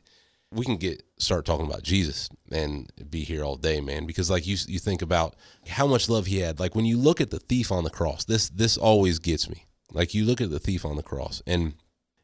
we 0.53 0.65
can 0.65 0.77
get 0.77 1.03
start 1.19 1.45
talking 1.45 1.67
about 1.67 1.83
Jesus 1.83 2.29
and 2.51 2.91
be 3.11 3.25
here 3.25 3.43
all 3.43 3.57
day, 3.57 3.81
man, 3.81 4.07
because 4.07 4.31
like 4.31 4.47
you 4.47 4.57
you 4.69 4.79
think 4.79 5.03
about 5.03 5.35
how 5.69 5.87
much 5.87 6.09
love 6.09 6.27
he 6.27 6.41
had. 6.41 6.61
Like 6.61 6.75
when 6.75 6.85
you 6.85 6.99
look 6.99 7.21
at 7.21 7.31
the 7.31 7.39
thief 7.39 7.73
on 7.73 7.85
the 7.85 7.91
cross, 7.91 8.25
this 8.25 8.49
this 8.49 8.77
always 8.77 9.19
gets 9.19 9.49
me. 9.49 9.67
Like 9.93 10.15
you 10.15 10.25
look 10.25 10.41
at 10.41 10.51
the 10.51 10.59
thief 10.59 10.85
on 10.85 10.97
the 10.97 11.03
cross 11.03 11.43
and 11.47 11.75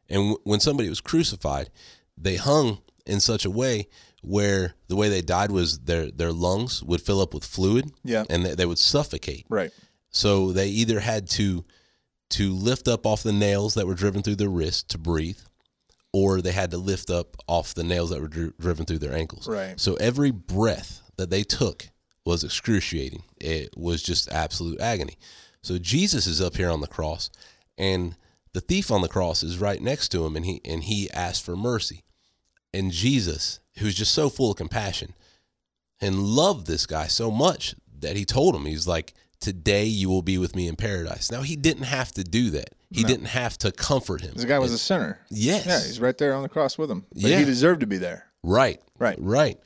and 0.09 0.18
w- 0.18 0.38
when 0.44 0.61
somebody 0.61 0.88
was 0.88 1.01
crucified, 1.01 1.70
they 2.16 2.37
hung 2.37 2.79
in 3.07 3.20
such 3.20 3.44
a 3.44 3.51
way 3.51 3.88
where 4.22 4.74
the 4.88 4.96
way 4.96 5.08
they 5.08 5.20
died 5.22 5.50
was 5.50 5.80
their 5.80 6.11
their 6.11 6.32
lungs 6.32 6.82
would 6.82 7.00
fill 7.02 7.20
up 7.20 7.35
with 7.35 7.44
fluid 7.44 7.90
Yeah. 8.04 8.24
and 8.30 8.46
they, 8.46 8.54
they 8.54 8.66
would 8.66 8.78
suffocate. 8.78 9.46
Right. 9.48 9.70
So 10.11 10.52
they 10.52 10.68
either 10.68 11.00
had 11.00 11.28
to 11.30 11.64
to 12.30 12.52
lift 12.52 12.88
up 12.88 13.04
off 13.04 13.22
the 13.22 13.32
nails 13.32 13.74
that 13.74 13.87
were 13.87 13.94
driven 13.94 14.22
through 14.22 14.37
their 14.37 14.48
wrist 14.48 14.88
to 14.90 14.98
breathe, 14.98 15.38
or 16.14 16.40
they 16.40 16.52
had 16.52 16.70
to 16.70 16.78
lift 16.78 17.11
up 17.11 17.37
off 17.46 17.74
the 17.74 17.85
nails 17.85 18.08
that 18.11 18.20
were 18.22 18.28
dri- 18.28 18.52
driven 18.58 18.87
through 18.87 18.98
their 19.00 19.12
ankles. 19.14 19.46
Right. 19.46 19.78
So 19.78 19.94
every 19.96 20.30
breath 20.30 21.02
that 21.16 21.28
they 21.30 21.42
took 21.42 21.88
was 22.24 22.42
excruciating. 22.44 23.24
It 23.38 23.76
was 23.76 24.02
just 24.02 24.30
absolute 24.32 24.80
agony. 24.80 25.18
So 25.62 25.78
Jesus 25.78 26.26
is 26.26 26.40
up 26.40 26.56
here 26.56 26.70
on 26.70 26.80
the 26.80 26.87
cross, 26.87 27.30
and 27.76 28.16
the 28.54 28.61
thief 28.61 28.90
on 28.90 29.02
the 29.02 29.08
cross 29.08 29.42
is 29.42 29.58
right 29.58 29.80
next 29.82 30.08
to 30.11 30.24
him, 30.24 30.37
and 30.37 30.44
he 30.46 30.61
and 30.64 30.85
he 30.85 31.11
asked 31.11 31.44
for 31.44 31.56
mercy. 31.56 32.04
And 32.74 32.90
Jesus, 32.92 33.61
who's 33.78 33.94
just 33.94 34.12
so 34.14 34.28
full 34.28 34.50
of 34.50 34.56
compassion, 34.56 35.14
and 36.00 36.18
loved 36.18 36.66
this 36.66 36.87
guy 36.87 37.06
so 37.06 37.30
much 37.30 37.74
that 38.00 38.16
he 38.16 38.24
told 38.24 38.54
him, 38.54 38.66
he's 38.66 38.87
like, 38.88 39.14
Today 39.40 39.87
you 39.87 40.08
will 40.08 40.22
be 40.22 40.38
with 40.38 40.54
me 40.54 40.68
in 40.68 40.76
paradise. 40.76 41.32
Now 41.32 41.42
he 41.42 41.56
didn't 41.56 41.82
have 41.82 42.12
to 42.12 42.22
do 42.22 42.50
that. 42.50 42.70
He 42.92 43.02
didn't 43.02 43.26
have 43.26 43.58
to 43.58 43.72
comfort 43.72 44.20
him. 44.20 44.35
This 44.37 44.44
guy 44.44 44.61
was 44.61 44.72
a 44.72 44.78
sinner. 44.78 45.18
yes. 45.30 45.66
Yeah, 45.66 45.80
he's 45.85 45.98
right 45.98 46.16
there 46.16 46.35
on 46.35 46.44
the 46.44 46.48
cross 46.48 46.78
with 46.78 46.88
him. 46.88 47.06
But 47.12 47.22
Yeah. 47.22 47.38
he 47.40 47.44
deserved 47.44 47.80
to 47.80 47.87
be 47.88 47.96
there. 47.98 48.26
Right. 48.44 48.80
Right. 49.00 49.18
Right. 49.20 49.58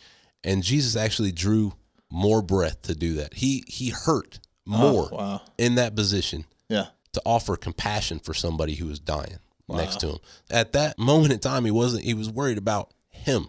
And 0.42 0.62
Jesus 0.62 0.96
actually 0.96 1.30
drew 1.30 1.74
more 2.10 2.40
breath 2.40 2.80
to 2.82 2.94
do 2.94 3.14
that. 3.16 3.34
He 3.34 3.64
he 3.66 3.90
hurt 3.90 4.38
oh, 4.66 4.78
more 4.78 5.08
Oh, 5.12 5.16
wow. 5.16 5.42
in 5.58 5.74
that 5.74 5.94
position 5.94 6.46
Yeah. 6.70 6.86
to 7.12 7.20
offer 7.26 7.54
compassion 7.56 8.18
for 8.18 8.32
somebody 8.32 8.76
who 8.76 8.86
was 8.86 8.98
dying 8.98 9.40
next 9.68 10.00
to 10.00 10.08
him. 10.12 10.18
At 10.50 10.72
that 10.72 10.98
moment 10.98 11.34
in 11.34 11.38
time, 11.40 11.66
he 11.66 11.70
wasn't. 11.70 12.04
He 12.04 12.14
was 12.14 12.30
worried 12.30 12.56
about 12.56 12.94
him, 13.10 13.48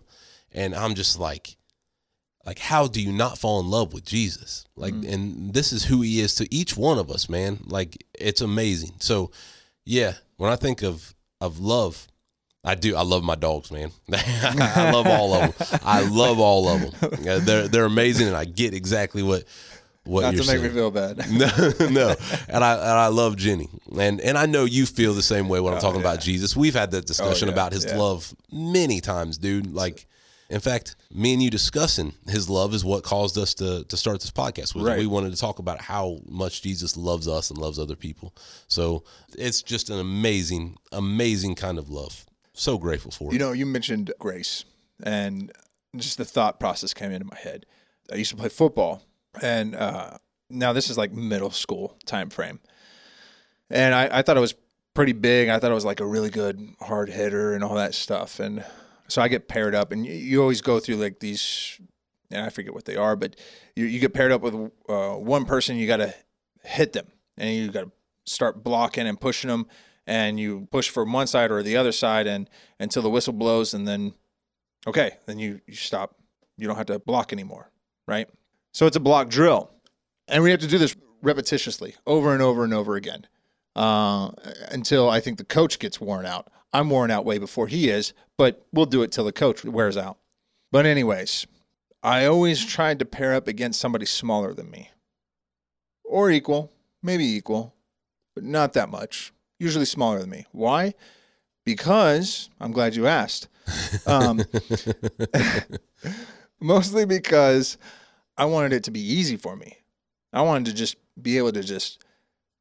and 0.57 0.75
I'm 0.75 0.95
just 0.95 1.19
like, 1.19 1.55
like, 2.45 2.59
how 2.59 2.87
do 2.87 3.01
you 3.01 3.11
not 3.11 3.37
fall 3.37 3.59
in 3.59 3.69
love 3.69 3.93
with 3.93 4.03
Jesus? 4.05 4.65
Like, 4.75 4.93
mm. 4.93 5.13
and 5.13 5.53
this 5.53 5.71
is 5.71 5.85
who 5.85 6.01
he 6.01 6.19
is 6.19 6.35
to 6.35 6.53
each 6.53 6.75
one 6.75 6.97
of 6.97 7.11
us, 7.11 7.29
man. 7.29 7.59
Like, 7.65 8.03
it's 8.17 8.41
amazing. 8.41 8.93
So, 8.99 9.31
yeah, 9.85 10.13
when 10.37 10.51
I 10.51 10.55
think 10.55 10.81
of 10.83 11.13
of 11.39 11.59
love. 11.59 12.07
I 12.63 12.75
do. 12.75 12.97
I 12.97 13.03
love 13.03 13.23
my 13.23 13.35
dogs, 13.35 13.71
man. 13.71 13.91
I 14.13 14.91
love 14.91 15.07
all 15.07 15.33
of 15.33 15.57
them. 15.57 15.79
I 15.85 16.01
love 16.01 16.39
all 16.39 16.67
of 16.67 16.99
them. 16.99 17.23
Yeah, 17.23 17.37
they're 17.37 17.67
they're 17.69 17.85
amazing, 17.85 18.27
and 18.27 18.35
I 18.35 18.43
get 18.43 18.73
exactly 18.73 19.23
what 19.23 19.45
what 20.03 20.21
Not 20.21 20.33
you're 20.33 20.43
to 20.43 20.49
make 20.49 20.61
saying. 20.61 20.73
me 20.73 20.77
feel 20.77 20.91
bad. 20.91 21.17
No, 21.31 21.87
no, 21.89 22.15
and 22.49 22.63
I 22.63 22.73
and 22.73 22.99
I 22.99 23.07
love 23.07 23.37
Jenny, 23.37 23.69
and 23.97 24.19
and 24.19 24.37
I 24.37 24.47
know 24.47 24.65
you 24.65 24.85
feel 24.85 25.13
the 25.13 25.21
same 25.21 25.47
way 25.47 25.61
when 25.61 25.73
I'm 25.73 25.77
oh, 25.77 25.81
talking 25.81 26.01
about 26.01 26.19
Jesus. 26.19 26.57
We've 26.57 26.73
had 26.73 26.91
that 26.91 27.03
oh, 27.03 27.07
discussion 27.07 27.47
Oh, 27.47 27.51
yeah, 27.51 27.55
about 27.55 27.71
his 27.73 27.85
yeah. 27.85 27.97
love 27.97 28.35
many 28.51 28.99
times, 28.99 29.37
dude. 29.37 29.73
Like, 29.73 30.07
in 30.49 30.59
fact, 30.59 30.95
me 31.11 31.33
and 31.33 31.43
you 31.43 31.49
discussing 31.49 32.13
his 32.27 32.49
love 32.49 32.73
is 32.73 32.85
what 32.85 33.03
caused 33.03 33.37
us 33.37 33.53
to 33.55 33.83
to 33.85 33.97
start 33.97 34.21
this 34.21 34.31
podcast. 34.31 34.75
Was 34.75 34.83
Right. 34.85 34.99
we 34.99 35.07
wanted 35.07 35.31
to 35.33 35.37
talk 35.37 35.59
about 35.59 35.81
how 35.81 36.19
much 36.27 36.61
Jesus 36.61 36.95
loves 36.97 37.27
us 37.27 37.49
and 37.49 37.57
loves 37.59 37.77
other 37.79 37.95
people. 37.95 38.33
So 38.67 39.03
it's 39.37 39.61
just 39.61 39.89
an 39.89 39.99
amazing, 39.99 40.77
amazing 40.91 41.55
kind 41.55 41.77
of 41.77 41.89
love. 41.89 42.25
So 42.53 42.77
grateful 42.77 43.11
for 43.11 43.29
it. 43.29 43.33
You 43.33 43.39
know, 43.39 43.51
you 43.51 43.65
mentioned 43.65 44.13
grace, 44.19 44.63
and 45.03 45.51
just 45.95 46.17
the 46.17 46.25
thought 46.25 46.59
process 46.59 46.93
came 46.93 47.11
into 47.11 47.25
my 47.25 47.37
head. 47.37 47.65
I 48.11 48.15
used 48.15 48.31
to 48.31 48.37
play 48.37 48.49
football, 48.49 49.03
and 49.41 49.75
uh, 49.75 50.17
now 50.49 50.73
this 50.73 50.89
is 50.89 50.97
like 50.97 51.11
middle 51.11 51.51
school 51.51 51.97
time 52.05 52.29
frame, 52.29 52.59
and 53.69 53.93
I, 53.93 54.19
I 54.19 54.21
thought 54.21 54.37
it 54.37 54.41
was 54.41 54.55
pretty 54.93 55.11
big. 55.13 55.49
I 55.49 55.59
thought 55.59 55.71
it 55.71 55.75
was 55.75 55.85
like 55.85 55.99
a 55.99 56.05
really 56.05 56.29
good 56.29 56.69
hard 56.79 57.09
hitter 57.09 57.53
and 57.53 57.63
all 57.63 57.75
that 57.75 57.93
stuff, 57.93 58.39
and 58.39 58.63
so 59.07 59.21
I 59.21 59.27
get 59.27 59.47
paired 59.47 59.75
up, 59.75 59.91
and 59.91 60.05
you, 60.05 60.41
always 60.41 60.61
go 60.61 60.79
through 60.79 60.95
like 60.95 61.19
these, 61.19 61.79
and 62.31 62.45
I 62.45 62.49
forget 62.49 62.73
what 62.73 62.85
they 62.85 62.95
are, 62.95 63.15
but 63.15 63.35
you, 63.75 63.85
you 63.85 63.99
get 63.99 64.13
paired 64.13 64.31
up 64.31 64.41
with 64.41 64.53
uh, 64.89 65.13
one 65.13 65.45
person. 65.45 65.77
You 65.77 65.87
got 65.87 65.97
to 65.97 66.13
hit 66.63 66.93
them, 66.93 67.07
and 67.37 67.55
you 67.55 67.71
got 67.71 67.85
to 67.85 67.91
start 68.25 68.63
blocking 68.63 69.07
and 69.07 69.19
pushing 69.19 69.49
them 69.49 69.67
and 70.07 70.39
you 70.39 70.67
push 70.71 70.89
from 70.89 71.11
one 71.11 71.27
side 71.27 71.51
or 71.51 71.61
the 71.61 71.77
other 71.77 71.91
side 71.91 72.27
and 72.27 72.49
until 72.79 73.01
the 73.01 73.09
whistle 73.09 73.33
blows 73.33 73.73
and 73.73 73.87
then 73.87 74.13
okay 74.87 75.11
then 75.25 75.37
you, 75.37 75.59
you 75.67 75.75
stop 75.75 76.15
you 76.57 76.67
don't 76.67 76.77
have 76.77 76.85
to 76.85 76.99
block 76.99 77.31
anymore 77.33 77.71
right 78.07 78.29
so 78.73 78.85
it's 78.85 78.95
a 78.95 79.01
block 79.01 79.29
drill 79.29 79.69
and 80.27 80.43
we 80.43 80.49
have 80.51 80.59
to 80.59 80.67
do 80.67 80.77
this 80.77 80.95
repetitiously 81.23 81.95
over 82.05 82.33
and 82.33 82.41
over 82.41 82.63
and 82.63 82.73
over 82.73 82.95
again 82.95 83.25
uh, 83.75 84.31
until 84.71 85.09
i 85.09 85.19
think 85.19 85.37
the 85.37 85.45
coach 85.45 85.77
gets 85.77 86.01
worn 86.01 86.25
out 86.25 86.49
i'm 86.73 86.89
worn 86.89 87.11
out 87.11 87.25
way 87.25 87.37
before 87.37 87.67
he 87.67 87.89
is 87.89 88.13
but 88.37 88.65
we'll 88.71 88.85
do 88.85 89.03
it 89.03 89.11
till 89.11 89.25
the 89.25 89.31
coach 89.31 89.63
wears 89.63 89.97
out 89.97 90.17
but 90.71 90.85
anyways 90.85 91.47
i 92.03 92.25
always 92.25 92.65
tried 92.65 92.99
to 92.99 93.05
pair 93.05 93.33
up 93.33 93.47
against 93.47 93.79
somebody 93.79 94.05
smaller 94.05 94.53
than 94.53 94.69
me 94.69 94.89
or 96.03 96.29
equal 96.31 96.71
maybe 97.01 97.25
equal 97.25 97.73
but 98.37 98.43
not 98.43 98.73
that 98.73 98.89
much. 98.89 99.33
Usually 99.57 99.85
smaller 99.85 100.19
than 100.19 100.29
me. 100.29 100.45
Why? 100.51 100.93
Because 101.65 102.51
I'm 102.59 102.71
glad 102.71 102.95
you 102.95 103.07
asked. 103.07 103.47
Um, 104.05 104.41
mostly 106.61 107.05
because 107.05 107.79
I 108.37 108.45
wanted 108.45 108.73
it 108.73 108.83
to 108.83 108.91
be 108.91 108.99
easy 108.99 109.37
for 109.37 109.55
me. 109.55 109.77
I 110.31 110.43
wanted 110.43 110.65
to 110.65 110.75
just 110.75 110.97
be 111.19 111.39
able 111.39 111.51
to 111.53 111.63
just 111.63 112.05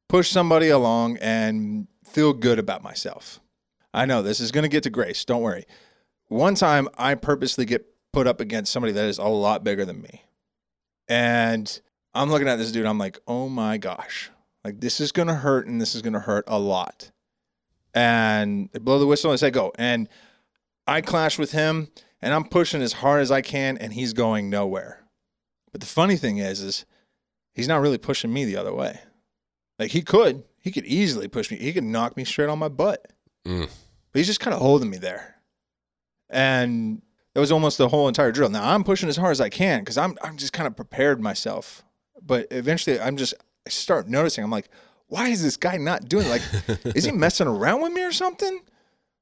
push 0.09 0.31
somebody 0.31 0.69
along 0.69 1.17
and 1.17 1.85
feel 2.03 2.33
good 2.33 2.57
about 2.57 2.81
myself. 2.81 3.39
I 3.97 4.05
know 4.05 4.21
this 4.21 4.39
is 4.39 4.51
going 4.51 4.61
to 4.61 4.69
get 4.69 4.83
to 4.83 4.91
grace. 4.91 5.25
Don't 5.25 5.41
worry. 5.41 5.65
One 6.27 6.53
time 6.53 6.87
I 6.99 7.15
purposely 7.15 7.65
get 7.65 7.83
put 8.13 8.27
up 8.27 8.39
against 8.39 8.71
somebody 8.71 8.93
that 8.93 9.05
is 9.05 9.17
a 9.17 9.23
lot 9.23 9.63
bigger 9.63 9.85
than 9.85 10.03
me. 10.03 10.23
And 11.07 11.81
I'm 12.13 12.29
looking 12.29 12.47
at 12.47 12.57
this 12.57 12.71
dude. 12.71 12.85
I'm 12.85 12.99
like, 12.99 13.17
oh 13.27 13.49
my 13.49 13.77
gosh. 13.77 14.29
Like, 14.63 14.81
this 14.81 14.99
is 14.99 15.11
going 15.11 15.29
to 15.29 15.33
hurt 15.33 15.65
and 15.65 15.81
this 15.81 15.95
is 15.95 16.03
going 16.03 16.13
to 16.13 16.19
hurt 16.19 16.43
a 16.47 16.59
lot. 16.59 17.09
And 17.95 18.69
they 18.71 18.77
blow 18.77 18.99
the 18.99 19.07
whistle 19.07 19.31
and 19.31 19.39
say, 19.39 19.49
go. 19.49 19.73
And 19.79 20.07
I 20.85 21.01
clash 21.01 21.39
with 21.39 21.51
him 21.51 21.87
and 22.21 22.35
I'm 22.35 22.43
pushing 22.43 22.83
as 22.83 22.93
hard 22.93 23.21
as 23.21 23.31
I 23.31 23.41
can 23.41 23.79
and 23.79 23.93
he's 23.93 24.13
going 24.13 24.47
nowhere. 24.47 25.07
But 25.71 25.81
the 25.81 25.87
funny 25.87 26.17
thing 26.17 26.37
is, 26.37 26.61
is 26.61 26.85
he's 27.51 27.67
not 27.67 27.81
really 27.81 27.97
pushing 27.97 28.31
me 28.31 28.45
the 28.45 28.57
other 28.57 28.75
way. 28.75 28.99
Like, 29.79 29.89
he 29.89 30.03
could. 30.03 30.43
He 30.59 30.71
could 30.71 30.85
easily 30.85 31.27
push 31.27 31.49
me. 31.49 31.57
He 31.57 31.73
could 31.73 31.83
knock 31.83 32.15
me 32.15 32.25
straight 32.25 32.49
on 32.49 32.59
my 32.59 32.69
butt. 32.69 33.11
Mm. 33.43 33.69
But 34.17 34.21
he's 34.21 34.27
just 34.29 34.39
kind 34.39 34.55
of 34.55 34.61
holding 34.61 34.89
me 34.89 34.97
there. 34.97 35.35
And 36.27 37.03
that 37.35 37.39
was 37.39 37.51
almost 37.51 37.77
the 37.77 37.87
whole 37.87 38.07
entire 38.07 38.31
drill. 38.31 38.49
Now 38.49 38.67
I'm 38.73 38.83
pushing 38.83 39.09
as 39.09 39.15
hard 39.15 39.29
as 39.33 39.39
I 39.39 39.49
can 39.49 39.81
because 39.81 39.95
I'm 39.95 40.17
I'm 40.23 40.37
just 40.37 40.53
kind 40.53 40.65
of 40.65 40.75
prepared 40.75 41.21
myself. 41.21 41.83
But 42.19 42.47
eventually 42.49 42.99
I'm 42.99 43.15
just 43.15 43.35
I 43.67 43.69
start 43.69 44.09
noticing, 44.09 44.43
I'm 44.43 44.49
like, 44.49 44.69
why 45.05 45.27
is 45.27 45.43
this 45.43 45.55
guy 45.55 45.77
not 45.77 46.09
doing 46.09 46.25
it? 46.25 46.29
like 46.29 46.41
is 46.95 47.03
he 47.03 47.11
messing 47.13 47.45
around 47.45 47.83
with 47.83 47.93
me 47.93 48.03
or 48.03 48.11
something? 48.11 48.61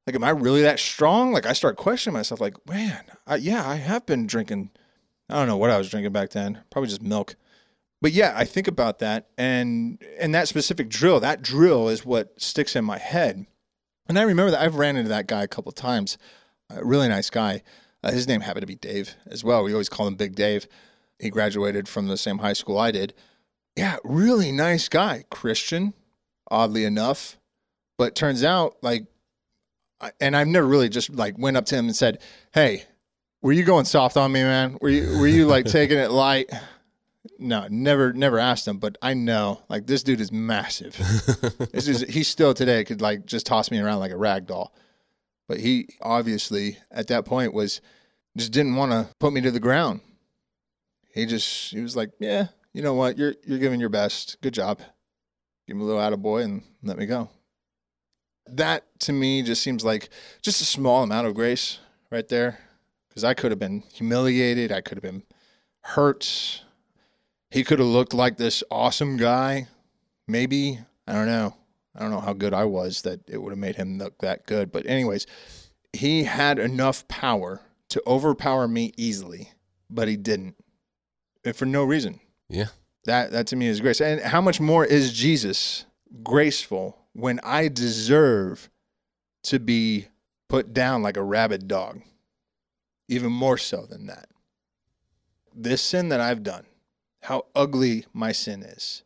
Like, 0.07 0.15
am 0.15 0.23
I 0.23 0.29
really 0.29 0.61
that 0.61 0.79
strong? 0.79 1.33
Like 1.33 1.45
I 1.45 1.51
start 1.51 1.75
questioning 1.75 2.13
myself, 2.13 2.39
like, 2.39 2.55
man, 2.65 3.03
I, 3.27 3.35
yeah, 3.35 3.67
I 3.67 3.75
have 3.75 4.05
been 4.05 4.27
drinking. 4.27 4.71
I 5.29 5.33
don't 5.33 5.49
know 5.49 5.57
what 5.57 5.71
I 5.71 5.77
was 5.77 5.89
drinking 5.89 6.13
back 6.13 6.29
then. 6.29 6.61
Probably 6.69 6.87
just 6.87 7.01
milk. 7.01 7.35
But 8.01 8.13
yeah, 8.13 8.31
I 8.33 8.45
think 8.45 8.69
about 8.69 8.99
that 8.99 9.27
and 9.37 10.01
and 10.17 10.33
that 10.33 10.47
specific 10.47 10.87
drill, 10.87 11.19
that 11.19 11.41
drill 11.41 11.89
is 11.89 12.05
what 12.05 12.41
sticks 12.41 12.77
in 12.77 12.85
my 12.85 12.97
head. 12.97 13.45
And 14.07 14.19
I 14.19 14.23
remember 14.23 14.51
that 14.51 14.61
I've 14.61 14.75
ran 14.75 14.95
into 14.97 15.09
that 15.09 15.27
guy 15.27 15.43
a 15.43 15.47
couple 15.47 15.69
of 15.69 15.75
times. 15.75 16.17
A 16.69 16.83
really 16.83 17.07
nice 17.07 17.29
guy. 17.29 17.63
Uh, 18.03 18.11
his 18.11 18.27
name 18.27 18.41
happened 18.41 18.61
to 18.61 18.67
be 18.67 18.75
Dave 18.75 19.15
as 19.27 19.43
well. 19.43 19.63
We 19.63 19.71
always 19.71 19.89
call 19.89 20.07
him 20.07 20.15
Big 20.15 20.35
Dave. 20.35 20.67
He 21.19 21.29
graduated 21.29 21.87
from 21.87 22.07
the 22.07 22.17
same 22.17 22.39
high 22.39 22.53
school 22.53 22.77
I 22.77 22.91
did. 22.91 23.13
Yeah, 23.75 23.97
really 24.03 24.51
nice 24.51 24.87
guy. 24.89 25.23
Christian, 25.31 25.93
oddly 26.51 26.85
enough. 26.85 27.37
But 27.97 28.15
turns 28.15 28.43
out, 28.43 28.75
like, 28.81 29.05
I- 30.01 30.11
and 30.19 30.35
I've 30.35 30.47
never 30.47 30.67
really 30.67 30.89
just 30.89 31.09
like 31.09 31.37
went 31.37 31.57
up 31.57 31.65
to 31.67 31.75
him 31.75 31.85
and 31.85 31.95
said, 31.95 32.21
"Hey, 32.53 32.83
were 33.41 33.53
you 33.53 33.63
going 33.63 33.85
soft 33.85 34.17
on 34.17 34.31
me, 34.31 34.43
man? 34.43 34.77
Were 34.81 34.89
you 34.89 35.17
were 35.19 35.27
you 35.27 35.45
like 35.47 35.65
taking 35.79 35.97
it 35.97 36.11
light?" 36.11 36.49
No, 37.39 37.67
never 37.69 38.13
never 38.13 38.39
asked 38.39 38.67
him, 38.67 38.77
but 38.77 38.97
I 39.01 39.13
know 39.13 39.61
like 39.69 39.87
this 39.87 40.03
dude 40.03 40.21
is 40.21 40.31
massive. 40.31 40.95
this 41.71 41.87
is 41.87 42.01
he 42.01 42.23
still 42.23 42.53
today 42.53 42.83
could 42.83 43.01
like 43.01 43.25
just 43.25 43.45
toss 43.45 43.71
me 43.71 43.79
around 43.79 43.99
like 43.99 44.11
a 44.11 44.17
rag 44.17 44.47
doll. 44.47 44.73
But 45.47 45.59
he 45.59 45.89
obviously 46.01 46.77
at 46.91 47.07
that 47.07 47.25
point 47.25 47.53
was 47.53 47.81
just 48.37 48.51
didn't 48.51 48.75
want 48.75 48.91
to 48.91 49.07
put 49.19 49.33
me 49.33 49.41
to 49.41 49.51
the 49.51 49.59
ground. 49.59 50.01
He 51.13 51.25
just 51.25 51.71
he 51.71 51.81
was 51.81 51.95
like, 51.95 52.11
Yeah, 52.19 52.47
you 52.73 52.81
know 52.81 52.93
what, 52.93 53.17
you're 53.17 53.35
you're 53.45 53.59
giving 53.59 53.79
your 53.79 53.89
best. 53.89 54.37
Good 54.41 54.53
job. 54.53 54.79
Give 55.67 55.77
me 55.77 55.83
a 55.83 55.85
little 55.85 56.01
attaboy 56.01 56.43
and 56.43 56.63
let 56.83 56.97
me 56.97 57.05
go. 57.05 57.29
That 58.47 58.83
to 59.01 59.13
me 59.13 59.41
just 59.41 59.63
seems 59.63 59.83
like 59.83 60.09
just 60.41 60.61
a 60.61 60.65
small 60.65 61.03
amount 61.03 61.27
of 61.27 61.33
grace 61.33 61.79
right 62.11 62.27
there. 62.27 62.59
Because 63.09 63.23
I 63.23 63.33
could 63.33 63.51
have 63.51 63.59
been 63.59 63.81
humiliated, 63.93 64.73
I 64.73 64.81
could 64.81 64.97
have 64.97 65.03
been 65.03 65.23
hurt. 65.81 66.61
He 67.55 67.63
could 67.63 67.79
have 67.79 67.87
looked 67.87 68.13
like 68.13 68.35
this 68.35 68.65
awesome 68.69 69.15
guy. 69.15 69.69
Maybe. 70.27 70.77
I 71.07 71.13
don't 71.13 71.25
know. 71.25 71.55
I 71.95 72.01
don't 72.01 72.11
know 72.11 72.19
how 72.19 72.33
good 72.33 72.53
I 72.53 72.65
was 72.65 73.03
that 73.03 73.21
it 73.29 73.41
would 73.41 73.51
have 73.51 73.57
made 73.57 73.77
him 73.77 73.97
look 73.97 74.17
that 74.17 74.45
good. 74.45 74.73
But, 74.73 74.85
anyways, 74.85 75.25
he 75.93 76.25
had 76.25 76.59
enough 76.59 77.07
power 77.07 77.61
to 77.89 78.03
overpower 78.05 78.67
me 78.67 78.91
easily, 78.97 79.51
but 79.89 80.09
he 80.09 80.17
didn't. 80.17 80.55
And 81.45 81.55
for 81.55 81.65
no 81.65 81.85
reason. 81.85 82.19
Yeah. 82.49 82.67
That 83.05 83.31
that 83.31 83.47
to 83.47 83.55
me 83.55 83.67
is 83.67 83.79
grace. 83.79 84.01
And 84.01 84.19
how 84.19 84.41
much 84.41 84.59
more 84.59 84.83
is 84.83 85.13
Jesus 85.13 85.85
graceful 86.23 86.97
when 87.13 87.39
I 87.41 87.69
deserve 87.69 88.69
to 89.43 89.59
be 89.59 90.07
put 90.49 90.73
down 90.73 91.03
like 91.03 91.15
a 91.15 91.23
rabid 91.23 91.69
dog? 91.69 92.01
Even 93.07 93.31
more 93.31 93.57
so 93.57 93.85
than 93.85 94.07
that. 94.07 94.27
This 95.55 95.81
sin 95.81 96.09
that 96.09 96.19
I've 96.19 96.43
done, 96.43 96.65
how 97.25 97.45
ugly 97.55 98.05
my 98.13 98.31
sin 98.31 98.61
is, 98.61 99.03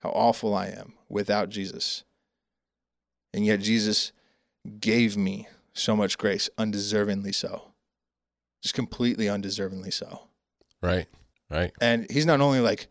how 0.00 0.10
awful 0.10 0.54
I 0.54 0.66
am 0.66 0.92
without 1.08 1.48
Jesus. 1.48 2.04
And 3.32 3.46
yet 3.46 3.60
Jesus 3.60 4.12
gave 4.80 5.16
me 5.16 5.48
so 5.72 5.96
much 5.96 6.18
grace, 6.18 6.50
undeservingly 6.58 7.34
so. 7.34 7.72
Just 8.62 8.74
completely 8.74 9.26
undeservingly 9.26 9.92
so. 9.92 10.28
Right. 10.82 11.06
Right. 11.50 11.72
And 11.80 12.06
he's 12.10 12.26
not 12.26 12.42
only 12.42 12.60
like 12.60 12.88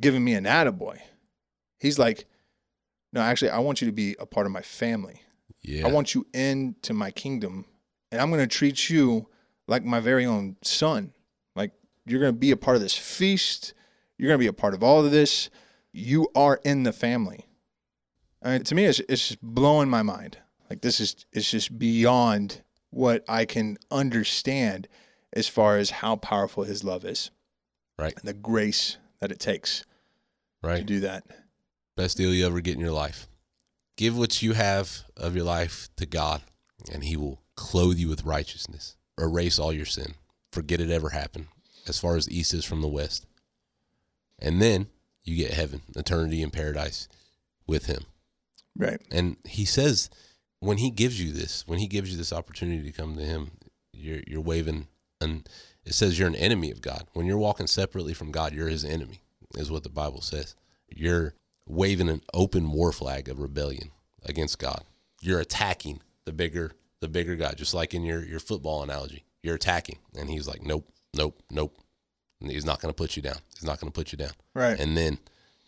giving 0.00 0.24
me 0.24 0.32
an 0.32 0.44
attaboy, 0.44 0.98
he's 1.78 1.98
like, 1.98 2.26
no, 3.12 3.20
actually, 3.20 3.50
I 3.50 3.58
want 3.58 3.82
you 3.82 3.86
to 3.88 3.92
be 3.92 4.16
a 4.18 4.24
part 4.24 4.46
of 4.46 4.52
my 4.52 4.62
family. 4.62 5.20
Yeah. 5.60 5.86
I 5.86 5.90
want 5.90 6.14
you 6.14 6.26
into 6.32 6.94
my 6.94 7.10
kingdom, 7.10 7.66
and 8.10 8.22
I'm 8.22 8.30
going 8.30 8.40
to 8.40 8.46
treat 8.46 8.88
you 8.88 9.28
like 9.68 9.84
my 9.84 10.00
very 10.00 10.24
own 10.24 10.56
son. 10.62 11.12
You're 12.10 12.20
going 12.20 12.34
to 12.34 12.38
be 12.38 12.50
a 12.50 12.56
part 12.56 12.76
of 12.76 12.82
this 12.82 12.96
feast. 12.96 13.74
You're 14.18 14.28
going 14.28 14.38
to 14.38 14.42
be 14.42 14.48
a 14.48 14.52
part 14.52 14.74
of 14.74 14.82
all 14.82 15.04
of 15.04 15.10
this. 15.10 15.50
You 15.92 16.28
are 16.34 16.60
in 16.64 16.82
the 16.82 16.92
family. 16.92 17.46
I 18.42 18.52
mean, 18.52 18.64
to 18.64 18.74
me, 18.74 18.84
it's, 18.86 19.00
it's 19.00 19.28
just 19.28 19.42
blowing 19.42 19.88
my 19.88 20.02
mind. 20.02 20.38
Like 20.68 20.82
this 20.82 21.00
is 21.00 21.16
it's 21.32 21.50
just 21.50 21.78
beyond 21.78 22.62
what 22.90 23.24
I 23.28 23.44
can 23.44 23.76
understand 23.90 24.88
as 25.32 25.48
far 25.48 25.76
as 25.78 25.90
how 25.90 26.16
powerful 26.16 26.64
His 26.64 26.84
love 26.84 27.04
is, 27.04 27.30
Right. 27.98 28.14
and 28.16 28.24
the 28.24 28.32
grace 28.34 28.96
that 29.20 29.30
it 29.32 29.38
takes 29.40 29.84
right, 30.62 30.78
to 30.78 30.84
do 30.84 31.00
that. 31.00 31.24
Best 31.96 32.16
deal 32.16 32.32
you 32.32 32.46
ever 32.46 32.60
get 32.60 32.74
in 32.74 32.80
your 32.80 32.92
life. 32.92 33.28
Give 33.96 34.16
what 34.16 34.42
you 34.42 34.54
have 34.54 35.04
of 35.16 35.34
your 35.36 35.44
life 35.44 35.88
to 35.96 36.06
God, 36.06 36.42
and 36.92 37.04
He 37.04 37.16
will 37.16 37.42
clothe 37.56 37.98
you 37.98 38.08
with 38.08 38.24
righteousness, 38.24 38.96
erase 39.20 39.58
all 39.58 39.72
your 39.72 39.86
sin, 39.86 40.14
forget 40.52 40.80
it 40.80 40.90
ever 40.90 41.10
happened, 41.10 41.48
as 41.90 42.00
far 42.00 42.16
as 42.16 42.26
the 42.26 42.38
east 42.38 42.54
is 42.54 42.64
from 42.64 42.80
the 42.80 42.88
west. 42.88 43.26
And 44.38 44.62
then 44.62 44.86
you 45.22 45.36
get 45.36 45.52
heaven, 45.52 45.82
eternity 45.94 46.42
and 46.42 46.52
paradise 46.52 47.08
with 47.66 47.86
Him. 47.86 48.04
Right. 48.76 49.00
And 49.10 49.36
He 49.44 49.66
says, 49.66 50.08
when 50.60 50.78
He 50.78 50.90
gives 50.90 51.22
you 51.22 51.32
this, 51.32 51.66
when 51.66 51.78
He 51.78 51.86
gives 51.86 52.10
you 52.10 52.16
this 52.16 52.32
opportunity 52.32 52.82
to 52.90 52.96
come 52.96 53.16
to 53.16 53.22
Him, 53.22 53.50
you're 53.92 54.22
you're 54.26 54.40
waving, 54.40 54.86
and 55.20 55.46
it 55.84 55.92
says 55.92 56.18
you're 56.18 56.28
an 56.28 56.34
enemy 56.34 56.70
of 56.70 56.80
God. 56.80 57.06
When 57.12 57.26
you're 57.26 57.36
walking 57.36 57.66
separately 57.66 58.14
from 58.14 58.30
God, 58.30 58.54
you're 58.54 58.68
His 58.68 58.84
enemy, 58.84 59.20
is 59.56 59.70
what 59.70 59.82
the 59.82 59.90
Bible 59.90 60.22
says. 60.22 60.54
You're 60.88 61.34
waving 61.66 62.08
an 62.08 62.22
open 62.32 62.72
war 62.72 62.92
flag 62.92 63.28
of 63.28 63.40
rebellion 63.40 63.90
against 64.24 64.58
God. 64.58 64.84
You're 65.20 65.40
attacking 65.40 66.00
the 66.24 66.32
bigger 66.32 66.72
the 67.00 67.08
bigger 67.08 67.36
God, 67.36 67.56
just 67.56 67.74
like 67.74 67.92
in 67.92 68.04
your 68.04 68.24
your 68.24 68.40
football 68.40 68.82
analogy. 68.82 69.24
You're 69.42 69.56
attacking, 69.56 69.98
and 70.16 70.30
He's 70.30 70.48
like, 70.48 70.62
nope, 70.62 70.86
nope, 71.14 71.42
nope. 71.50 71.76
And 72.40 72.50
he's 72.50 72.64
not 72.64 72.80
going 72.80 72.92
to 72.92 72.96
put 72.96 73.16
you 73.16 73.22
down. 73.22 73.38
He's 73.54 73.64
not 73.64 73.80
going 73.80 73.92
to 73.92 73.98
put 73.98 74.12
you 74.12 74.18
down. 74.18 74.32
Right. 74.54 74.78
And 74.78 74.96
then 74.96 75.18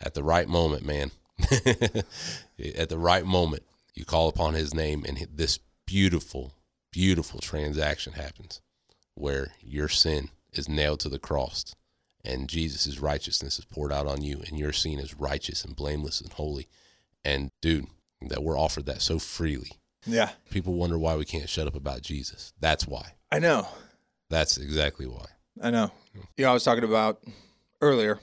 at 0.00 0.14
the 0.14 0.22
right 0.22 0.48
moment, 0.48 0.84
man, 0.84 1.10
at 1.50 2.88
the 2.88 2.98
right 2.98 3.24
moment, 3.26 3.62
you 3.94 4.04
call 4.04 4.28
upon 4.28 4.54
his 4.54 4.72
name, 4.72 5.04
and 5.06 5.26
this 5.34 5.58
beautiful, 5.86 6.54
beautiful 6.90 7.40
transaction 7.40 8.14
happens 8.14 8.62
where 9.14 9.48
your 9.60 9.88
sin 9.88 10.30
is 10.52 10.68
nailed 10.68 11.00
to 11.00 11.08
the 11.10 11.18
cross 11.18 11.74
and 12.24 12.48
Jesus' 12.48 12.98
righteousness 12.98 13.58
is 13.58 13.64
poured 13.64 13.92
out 13.92 14.06
on 14.06 14.22
you, 14.22 14.42
and 14.46 14.58
you're 14.58 14.72
seen 14.72 14.98
as 14.98 15.14
righteous 15.14 15.64
and 15.64 15.74
blameless 15.74 16.20
and 16.20 16.32
holy. 16.32 16.68
And 17.24 17.50
dude, 17.60 17.86
that 18.20 18.42
we're 18.42 18.58
offered 18.58 18.86
that 18.86 19.02
so 19.02 19.18
freely. 19.18 19.72
yeah. 20.06 20.30
People 20.50 20.74
wonder 20.74 20.98
why 20.98 21.16
we 21.16 21.24
can't 21.24 21.48
shut 21.48 21.66
up 21.66 21.74
about 21.74 22.02
Jesus. 22.02 22.52
That's 22.60 22.86
why. 22.86 23.14
I 23.30 23.38
know. 23.38 23.66
That's 24.32 24.56
exactly 24.56 25.06
why. 25.06 25.26
I 25.62 25.70
know. 25.70 25.90
You 26.14 26.44
know, 26.44 26.50
I 26.50 26.54
was 26.54 26.64
talking 26.64 26.84
about 26.84 27.22
earlier 27.82 28.18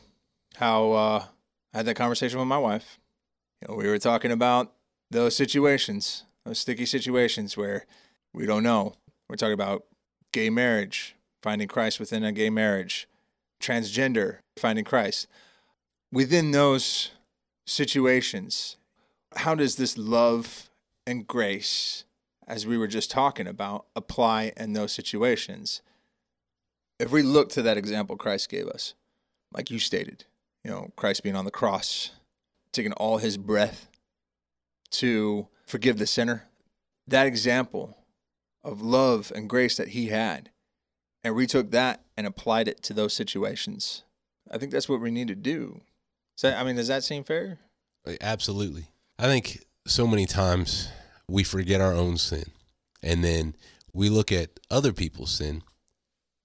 how 0.56 0.92
uh, 0.92 1.26
I 1.72 1.78
had 1.78 1.86
that 1.86 1.98
conversation 1.98 2.40
with 2.40 2.48
my 2.48 2.58
wife. 2.58 2.98
You 3.62 3.68
know, 3.68 3.76
we 3.76 3.88
were 3.88 4.00
talking 4.00 4.32
about 4.32 4.74
those 5.12 5.36
situations, 5.36 6.24
those 6.46 6.58
sticky 6.58 6.88
situations 6.88 7.56
where 7.56 7.86
we 8.34 8.48
don't 8.48 8.64
know. 8.64 8.96
We're 9.30 9.36
talking 9.36 9.54
about 9.54 9.86
gay 10.32 10.50
marriage, 10.50 11.16
finding 11.44 11.68
Christ 11.68 12.00
within 12.00 12.24
a 12.24 12.32
gay 12.32 12.50
marriage, 12.50 13.08
transgender, 13.62 14.40
finding 14.58 14.86
Christ. 14.86 15.28
Within 16.12 16.50
those 16.50 17.12
situations, 17.68 18.78
how 19.36 19.54
does 19.54 19.76
this 19.76 19.96
love 19.96 20.72
and 21.06 21.28
grace, 21.28 22.04
as 22.48 22.66
we 22.66 22.80
were 22.80 22.88
just 22.88 23.12
talking 23.12 23.46
about, 23.46 23.86
apply 23.96 24.54
in 24.58 24.74
those 24.74 24.92
situations? 24.92 25.84
If 27.00 27.12
we 27.12 27.22
look 27.24 27.50
to 27.50 27.62
that 27.64 27.78
example 27.78 28.18
Christ 28.18 28.50
gave 28.50 28.68
us, 28.68 28.94
like 29.54 29.72
you 29.72 29.80
stated, 29.80 30.26
you 30.64 30.72
know, 30.72 30.92
Christ 30.96 31.24
being 31.24 31.36
on 31.36 31.46
the 31.46 31.52
cross, 31.52 32.12
taking 32.72 32.94
all 32.94 33.18
his 33.18 33.38
breath 33.38 33.88
to 34.92 35.48
forgive 35.66 35.98
the 35.98 36.08
sinner, 36.08 36.48
that 37.08 37.26
example 37.26 37.98
of 38.64 38.82
love 38.82 39.32
and 39.34 39.50
grace 39.50 39.78
that 39.78 39.90
he 39.90 40.08
had, 40.08 40.50
and 41.24 41.36
we 41.36 41.48
took 41.48 41.72
that 41.72 42.02
and 42.18 42.28
applied 42.28 42.68
it 42.68 42.84
to 42.84 42.94
those 42.94 43.14
situations. 43.14 44.04
I 44.52 44.58
think 44.58 44.72
that's 44.72 44.90
what 44.90 45.02
we 45.02 45.12
need 45.12 45.28
to 45.30 45.36
do. 45.36 45.82
So, 46.36 46.54
I 46.54 46.64
mean, 46.64 46.76
does 46.76 46.88
that 46.88 47.04
seem 47.04 47.24
fair? 47.24 47.60
Absolutely. 48.22 48.86
I 49.18 49.26
think 49.26 49.66
so 49.86 50.08
many 50.08 50.26
times 50.26 50.90
we 51.28 51.44
forget 51.44 51.82
our 51.82 51.94
own 51.94 52.18
sin 52.18 52.46
and 53.04 53.24
then 53.24 53.56
we 53.94 54.10
look 54.10 54.32
at 54.32 54.60
other 54.72 54.94
people's 54.94 55.32
sin 55.32 55.64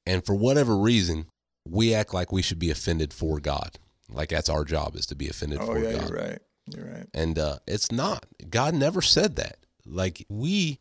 and 0.06 0.24
for 0.24 0.34
whatever 0.34 0.76
reason 0.76 1.26
we 1.66 1.94
act 1.94 2.12
like 2.12 2.30
we 2.32 2.42
should 2.42 2.58
be 2.58 2.70
offended 2.70 3.12
for 3.12 3.40
God. 3.40 3.78
Like 4.10 4.28
that's 4.28 4.48
our 4.50 4.64
job 4.64 4.96
is 4.96 5.06
to 5.06 5.14
be 5.14 5.28
offended 5.28 5.58
Oh, 5.62 5.66
for 5.66 5.78
yeah, 5.78 5.92
God. 5.92 6.08
you're 6.10 6.18
right. 6.18 6.38
You're 6.74 6.84
right. 6.86 7.06
And 7.14 7.38
uh, 7.38 7.58
it's 7.66 7.90
not. 7.90 8.26
God 8.50 8.74
never 8.74 9.00
said 9.02 9.36
that. 9.36 9.56
Like 9.86 10.24
we 10.28 10.80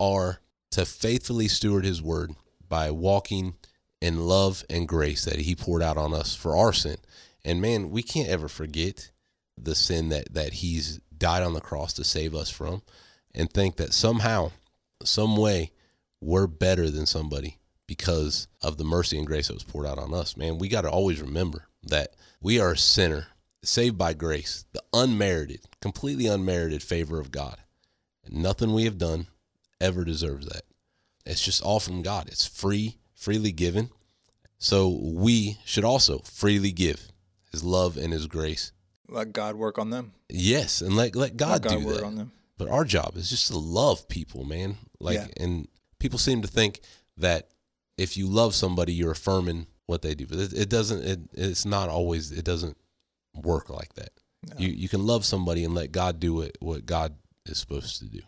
are 0.00 0.40
to 0.72 0.84
faithfully 0.84 1.48
steward 1.48 1.84
his 1.84 2.02
word 2.02 2.32
by 2.68 2.90
walking 2.90 3.54
in 4.00 4.26
love 4.26 4.64
and 4.68 4.86
grace 4.88 5.24
that 5.24 5.38
he 5.40 5.54
poured 5.54 5.82
out 5.82 5.96
on 5.96 6.12
us 6.12 6.34
for 6.34 6.56
our 6.56 6.72
sin. 6.72 6.96
And 7.44 7.60
man, 7.60 7.90
we 7.90 8.02
can't 8.02 8.28
ever 8.28 8.48
forget 8.48 9.10
the 9.56 9.74
sin 9.74 10.08
that 10.10 10.34
that 10.34 10.54
he's 10.54 10.98
died 11.16 11.42
on 11.42 11.54
the 11.54 11.60
cross 11.60 11.92
to 11.94 12.04
save 12.04 12.34
us 12.34 12.50
from 12.50 12.82
and 13.34 13.50
think 13.50 13.76
that 13.76 13.94
somehow 13.94 14.50
some 15.02 15.36
way 15.36 15.70
we're 16.20 16.46
better 16.46 16.90
than 16.90 17.06
somebody 17.06 17.58
because 17.86 18.48
of 18.62 18.76
the 18.78 18.84
mercy 18.84 19.16
and 19.18 19.26
grace 19.26 19.48
that 19.48 19.54
was 19.54 19.64
poured 19.64 19.86
out 19.86 19.98
on 19.98 20.12
us. 20.14 20.36
Man, 20.36 20.58
we 20.58 20.68
got 20.68 20.82
to 20.82 20.90
always 20.90 21.20
remember 21.20 21.66
that 21.84 22.14
we 22.40 22.58
are 22.60 22.72
a 22.72 22.78
sinner 22.78 23.28
saved 23.62 23.96
by 23.98 24.12
grace, 24.12 24.64
the 24.72 24.82
unmerited, 24.92 25.60
completely 25.80 26.26
unmerited 26.26 26.82
favor 26.82 27.20
of 27.20 27.30
God. 27.30 27.58
And 28.24 28.42
nothing 28.42 28.72
we 28.72 28.84
have 28.84 28.98
done 28.98 29.26
ever 29.80 30.04
deserves 30.04 30.46
that. 30.46 30.62
It's 31.24 31.44
just 31.44 31.62
all 31.62 31.80
from 31.80 32.02
God. 32.02 32.28
It's 32.28 32.46
free, 32.46 32.98
freely 33.14 33.52
given. 33.52 33.90
So 34.58 34.88
we 34.88 35.58
should 35.64 35.84
also 35.84 36.18
freely 36.20 36.72
give 36.72 37.08
his 37.50 37.62
love 37.62 37.96
and 37.96 38.12
his 38.12 38.26
grace. 38.26 38.72
Let 39.08 39.32
God 39.32 39.54
work 39.56 39.78
on 39.78 39.90
them. 39.90 40.12
Yes, 40.28 40.80
and 40.80 40.96
let 40.96 41.14
let 41.14 41.36
God, 41.36 41.64
Let 41.64 41.70
God 41.72 41.80
do 41.80 41.86
work 41.86 41.96
that. 41.98 42.04
on 42.04 42.16
them. 42.16 42.32
But 42.58 42.68
our 42.68 42.84
job 42.84 43.16
is 43.16 43.30
just 43.30 43.48
to 43.48 43.58
love 43.58 44.08
people, 44.08 44.44
man. 44.44 44.78
Like 44.98 45.16
Yeah. 45.16 45.26
and 45.36 45.68
people 45.98 46.18
seem 46.18 46.42
to 46.42 46.48
think 46.48 46.80
that 47.18 47.48
if 47.98 48.16
you 48.16 48.26
love 48.26 48.54
somebody 48.54 48.92
you're 48.92 49.12
affirming 49.12 49.66
what 49.86 50.02
they 50.02 50.14
do. 50.14 50.26
But 50.26 50.38
it, 50.38 50.52
it 50.52 50.68
doesn't 50.68 51.04
it, 51.04 51.20
it's 51.32 51.64
not 51.64 51.88
always 51.88 52.32
it 52.32 52.44
doesn't 52.44 52.76
work 53.34 53.70
like 53.70 53.94
that. 53.94 54.10
No. 54.48 54.56
You 54.58 54.68
you 54.68 54.88
can 54.88 55.06
love 55.06 55.24
somebody 55.24 55.64
and 55.64 55.74
let 55.74 55.92
God 55.92 56.20
do 56.20 56.40
it 56.42 56.56
what 56.60 56.86
God 56.86 57.14
is 57.46 57.58
supposed 57.58 57.98
to 57.98 58.06
do. 58.06 58.20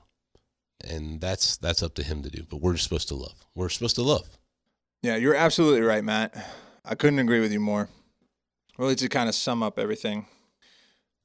And 0.84 1.20
that's 1.20 1.56
that's 1.56 1.82
up 1.82 1.94
to 1.96 2.02
him 2.02 2.22
to 2.22 2.30
do. 2.30 2.44
But 2.48 2.60
we're 2.60 2.76
supposed 2.76 3.08
to 3.08 3.14
love. 3.14 3.44
We're 3.54 3.68
supposed 3.68 3.96
to 3.96 4.02
love. 4.02 4.28
Yeah, 5.02 5.16
you're 5.16 5.34
absolutely 5.34 5.82
right, 5.82 6.02
Matt. 6.02 6.34
I 6.84 6.94
couldn't 6.94 7.18
agree 7.18 7.40
with 7.40 7.52
you 7.52 7.60
more. 7.60 7.88
Really, 8.78 8.94
to 8.96 9.08
kind 9.08 9.28
of 9.28 9.34
sum 9.34 9.62
up 9.62 9.78
everything, 9.78 10.26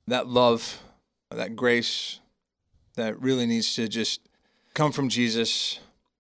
that 0.08 0.28
love, 0.28 0.82
that 1.30 1.56
grace, 1.56 2.20
that 2.96 3.20
really 3.22 3.46
needs 3.46 3.76
to 3.76 3.88
just 3.88 4.28
come 4.74 4.92
from 4.92 5.08
Jesus, 5.08 5.80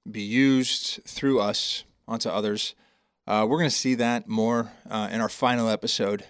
be 0.09 0.21
used 0.21 1.01
through 1.05 1.39
us 1.39 1.83
onto 2.07 2.29
others. 2.29 2.75
Uh, 3.25 3.45
we're 3.49 3.57
going 3.57 3.69
to 3.69 3.75
see 3.75 3.95
that 3.95 4.27
more 4.27 4.71
uh, 4.89 5.09
in 5.11 5.21
our 5.21 5.29
final 5.29 5.69
episode 5.69 6.25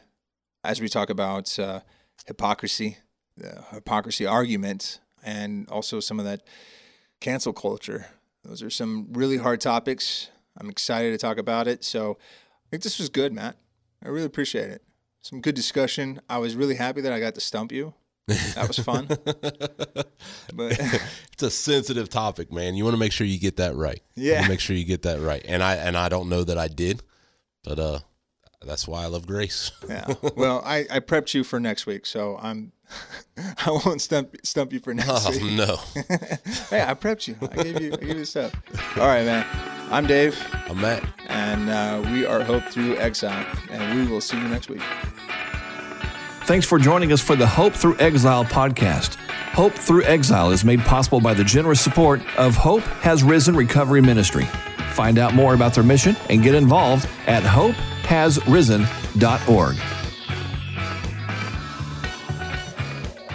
as 0.64 0.80
we 0.80 0.88
talk 0.88 1.10
about 1.10 1.58
uh, 1.60 1.82
hypocrisy, 2.28 2.98
the 3.36 3.64
hypocrisy 3.72 4.26
argument, 4.26 5.00
and 5.24 5.68
also 5.70 6.00
some 6.00 6.20
of 6.20 6.26
that 6.26 6.42
cancel 7.20 7.54
culture. 7.54 8.08
Those 8.44 8.62
are 8.62 8.70
some 8.70 9.08
really 9.12 9.38
hard 9.38 9.62
topics. 9.62 10.30
I'm 10.58 10.70
excited 10.70 11.12
to 11.12 11.18
talk 11.18 11.38
about 11.38 11.68
it. 11.68 11.84
So 11.84 12.18
I 12.22 12.70
think 12.70 12.84
this 12.84 13.00
was 13.00 13.10
good, 13.10 13.34
Matt. 13.34 13.56
I 14.04 14.10
really 14.10 14.26
appreciate 14.26 14.70
it. 14.70 14.84
Some 15.22 15.42
good 15.42 15.56
discussion. 15.56 16.22
I 16.30 16.38
was 16.38 16.56
really 16.56 16.76
happy 16.76 17.02
that 17.02 17.14
I 17.14 17.20
got 17.20 17.36
to 17.36 17.42
stump 17.42 17.72
you. 17.72 17.94
That 18.28 18.68
was 18.68 18.80
fun. 18.80 19.08
but 20.54 20.80
it's 21.34 21.44
a 21.44 21.50
sensitive 21.50 22.10
topic, 22.10 22.52
man. 22.52 22.76
You 22.76 22.84
want 22.84 22.94
to 22.94 23.00
make 23.00 23.12
sure 23.12 23.28
you 23.28 23.40
get 23.40 23.58
that 23.58 23.76
right. 23.76 24.02
Yeah. 24.16 24.48
make 24.48 24.60
sure 24.60 24.76
you 24.76 24.86
get 24.86 25.02
that 25.04 25.20
right. 25.20 25.44
And 25.48 25.62
I 25.62 25.76
and 25.76 25.98
I 25.98 26.10
don't 26.10 26.30
know 26.30 26.44
that 26.44 26.58
I 26.58 26.68
did, 26.70 27.04
but 27.64 27.80
uh, 27.80 28.00
that's 28.66 28.88
why 28.88 29.04
I 29.04 29.08
love 29.08 29.28
Grace. 29.28 29.72
yeah. 29.90 30.06
Well, 30.36 30.62
I, 30.66 30.86
I 30.90 31.00
prepped 31.00 31.34
you 31.34 31.44
for 31.44 31.60
next 31.60 31.86
week, 31.86 32.06
so 32.06 32.38
I'm 32.42 32.72
I 33.38 33.80
won't 33.86 34.02
stump 34.02 34.36
stump 34.44 34.72
you 34.72 34.80
for 34.80 34.94
next 34.94 35.10
oh 35.10 35.32
week. 35.32 35.54
no, 35.54 35.78
hey, 36.70 36.84
I 36.84 36.94
prepped 36.94 37.28
you. 37.28 37.36
I 37.42 37.64
gave 37.64 37.82
you 37.82 37.94
I 37.94 37.98
gave 37.98 38.18
you 38.18 38.26
stuff. 38.26 38.54
All 38.98 39.08
right, 39.08 39.26
man. 39.26 39.46
I'm 39.92 40.08
Dave, 40.08 40.42
I'm 40.70 40.80
Matt. 40.80 41.04
and 41.28 41.70
uh, 41.70 42.02
we 42.12 42.26
are 42.26 42.42
Hope 42.42 42.64
Through 42.66 42.98
Exile, 42.98 43.46
and 43.70 44.00
we 44.00 44.12
will 44.12 44.22
see 44.22 44.38
you 44.38 44.48
next 44.48 44.70
week. 44.70 44.82
Thanks 46.46 46.66
for 46.66 46.78
joining 46.78 47.14
us 47.14 47.22
for 47.22 47.38
the 47.38 47.48
Hope 47.48 47.74
Through 47.74 47.98
Exile 48.00 48.44
podcast. 48.44 49.16
Hope 49.54 49.72
Through 49.74 50.04
Exile 50.04 50.52
is 50.52 50.66
made 50.66 50.82
possible 50.82 51.22
by 51.22 51.34
the 51.34 51.44
generous 51.44 51.80
support 51.80 52.20
of 52.38 52.56
Hope 52.56 52.84
Has 53.02 53.24
Risen 53.24 53.56
Recovery 53.56 54.02
Ministry. 54.02 54.44
Find 54.92 55.18
out 55.18 55.34
more 55.34 55.54
about 55.54 55.74
their 55.74 55.86
mission 55.86 56.18
and 56.30 56.44
get 56.44 56.54
involved 56.54 57.08
at 57.28 57.44
hopehasrisen.org. 57.44 59.76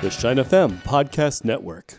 The 0.03 0.11
Shine 0.11 0.37
FM 0.37 0.83
Podcast 0.83 1.45
Network. 1.45 1.99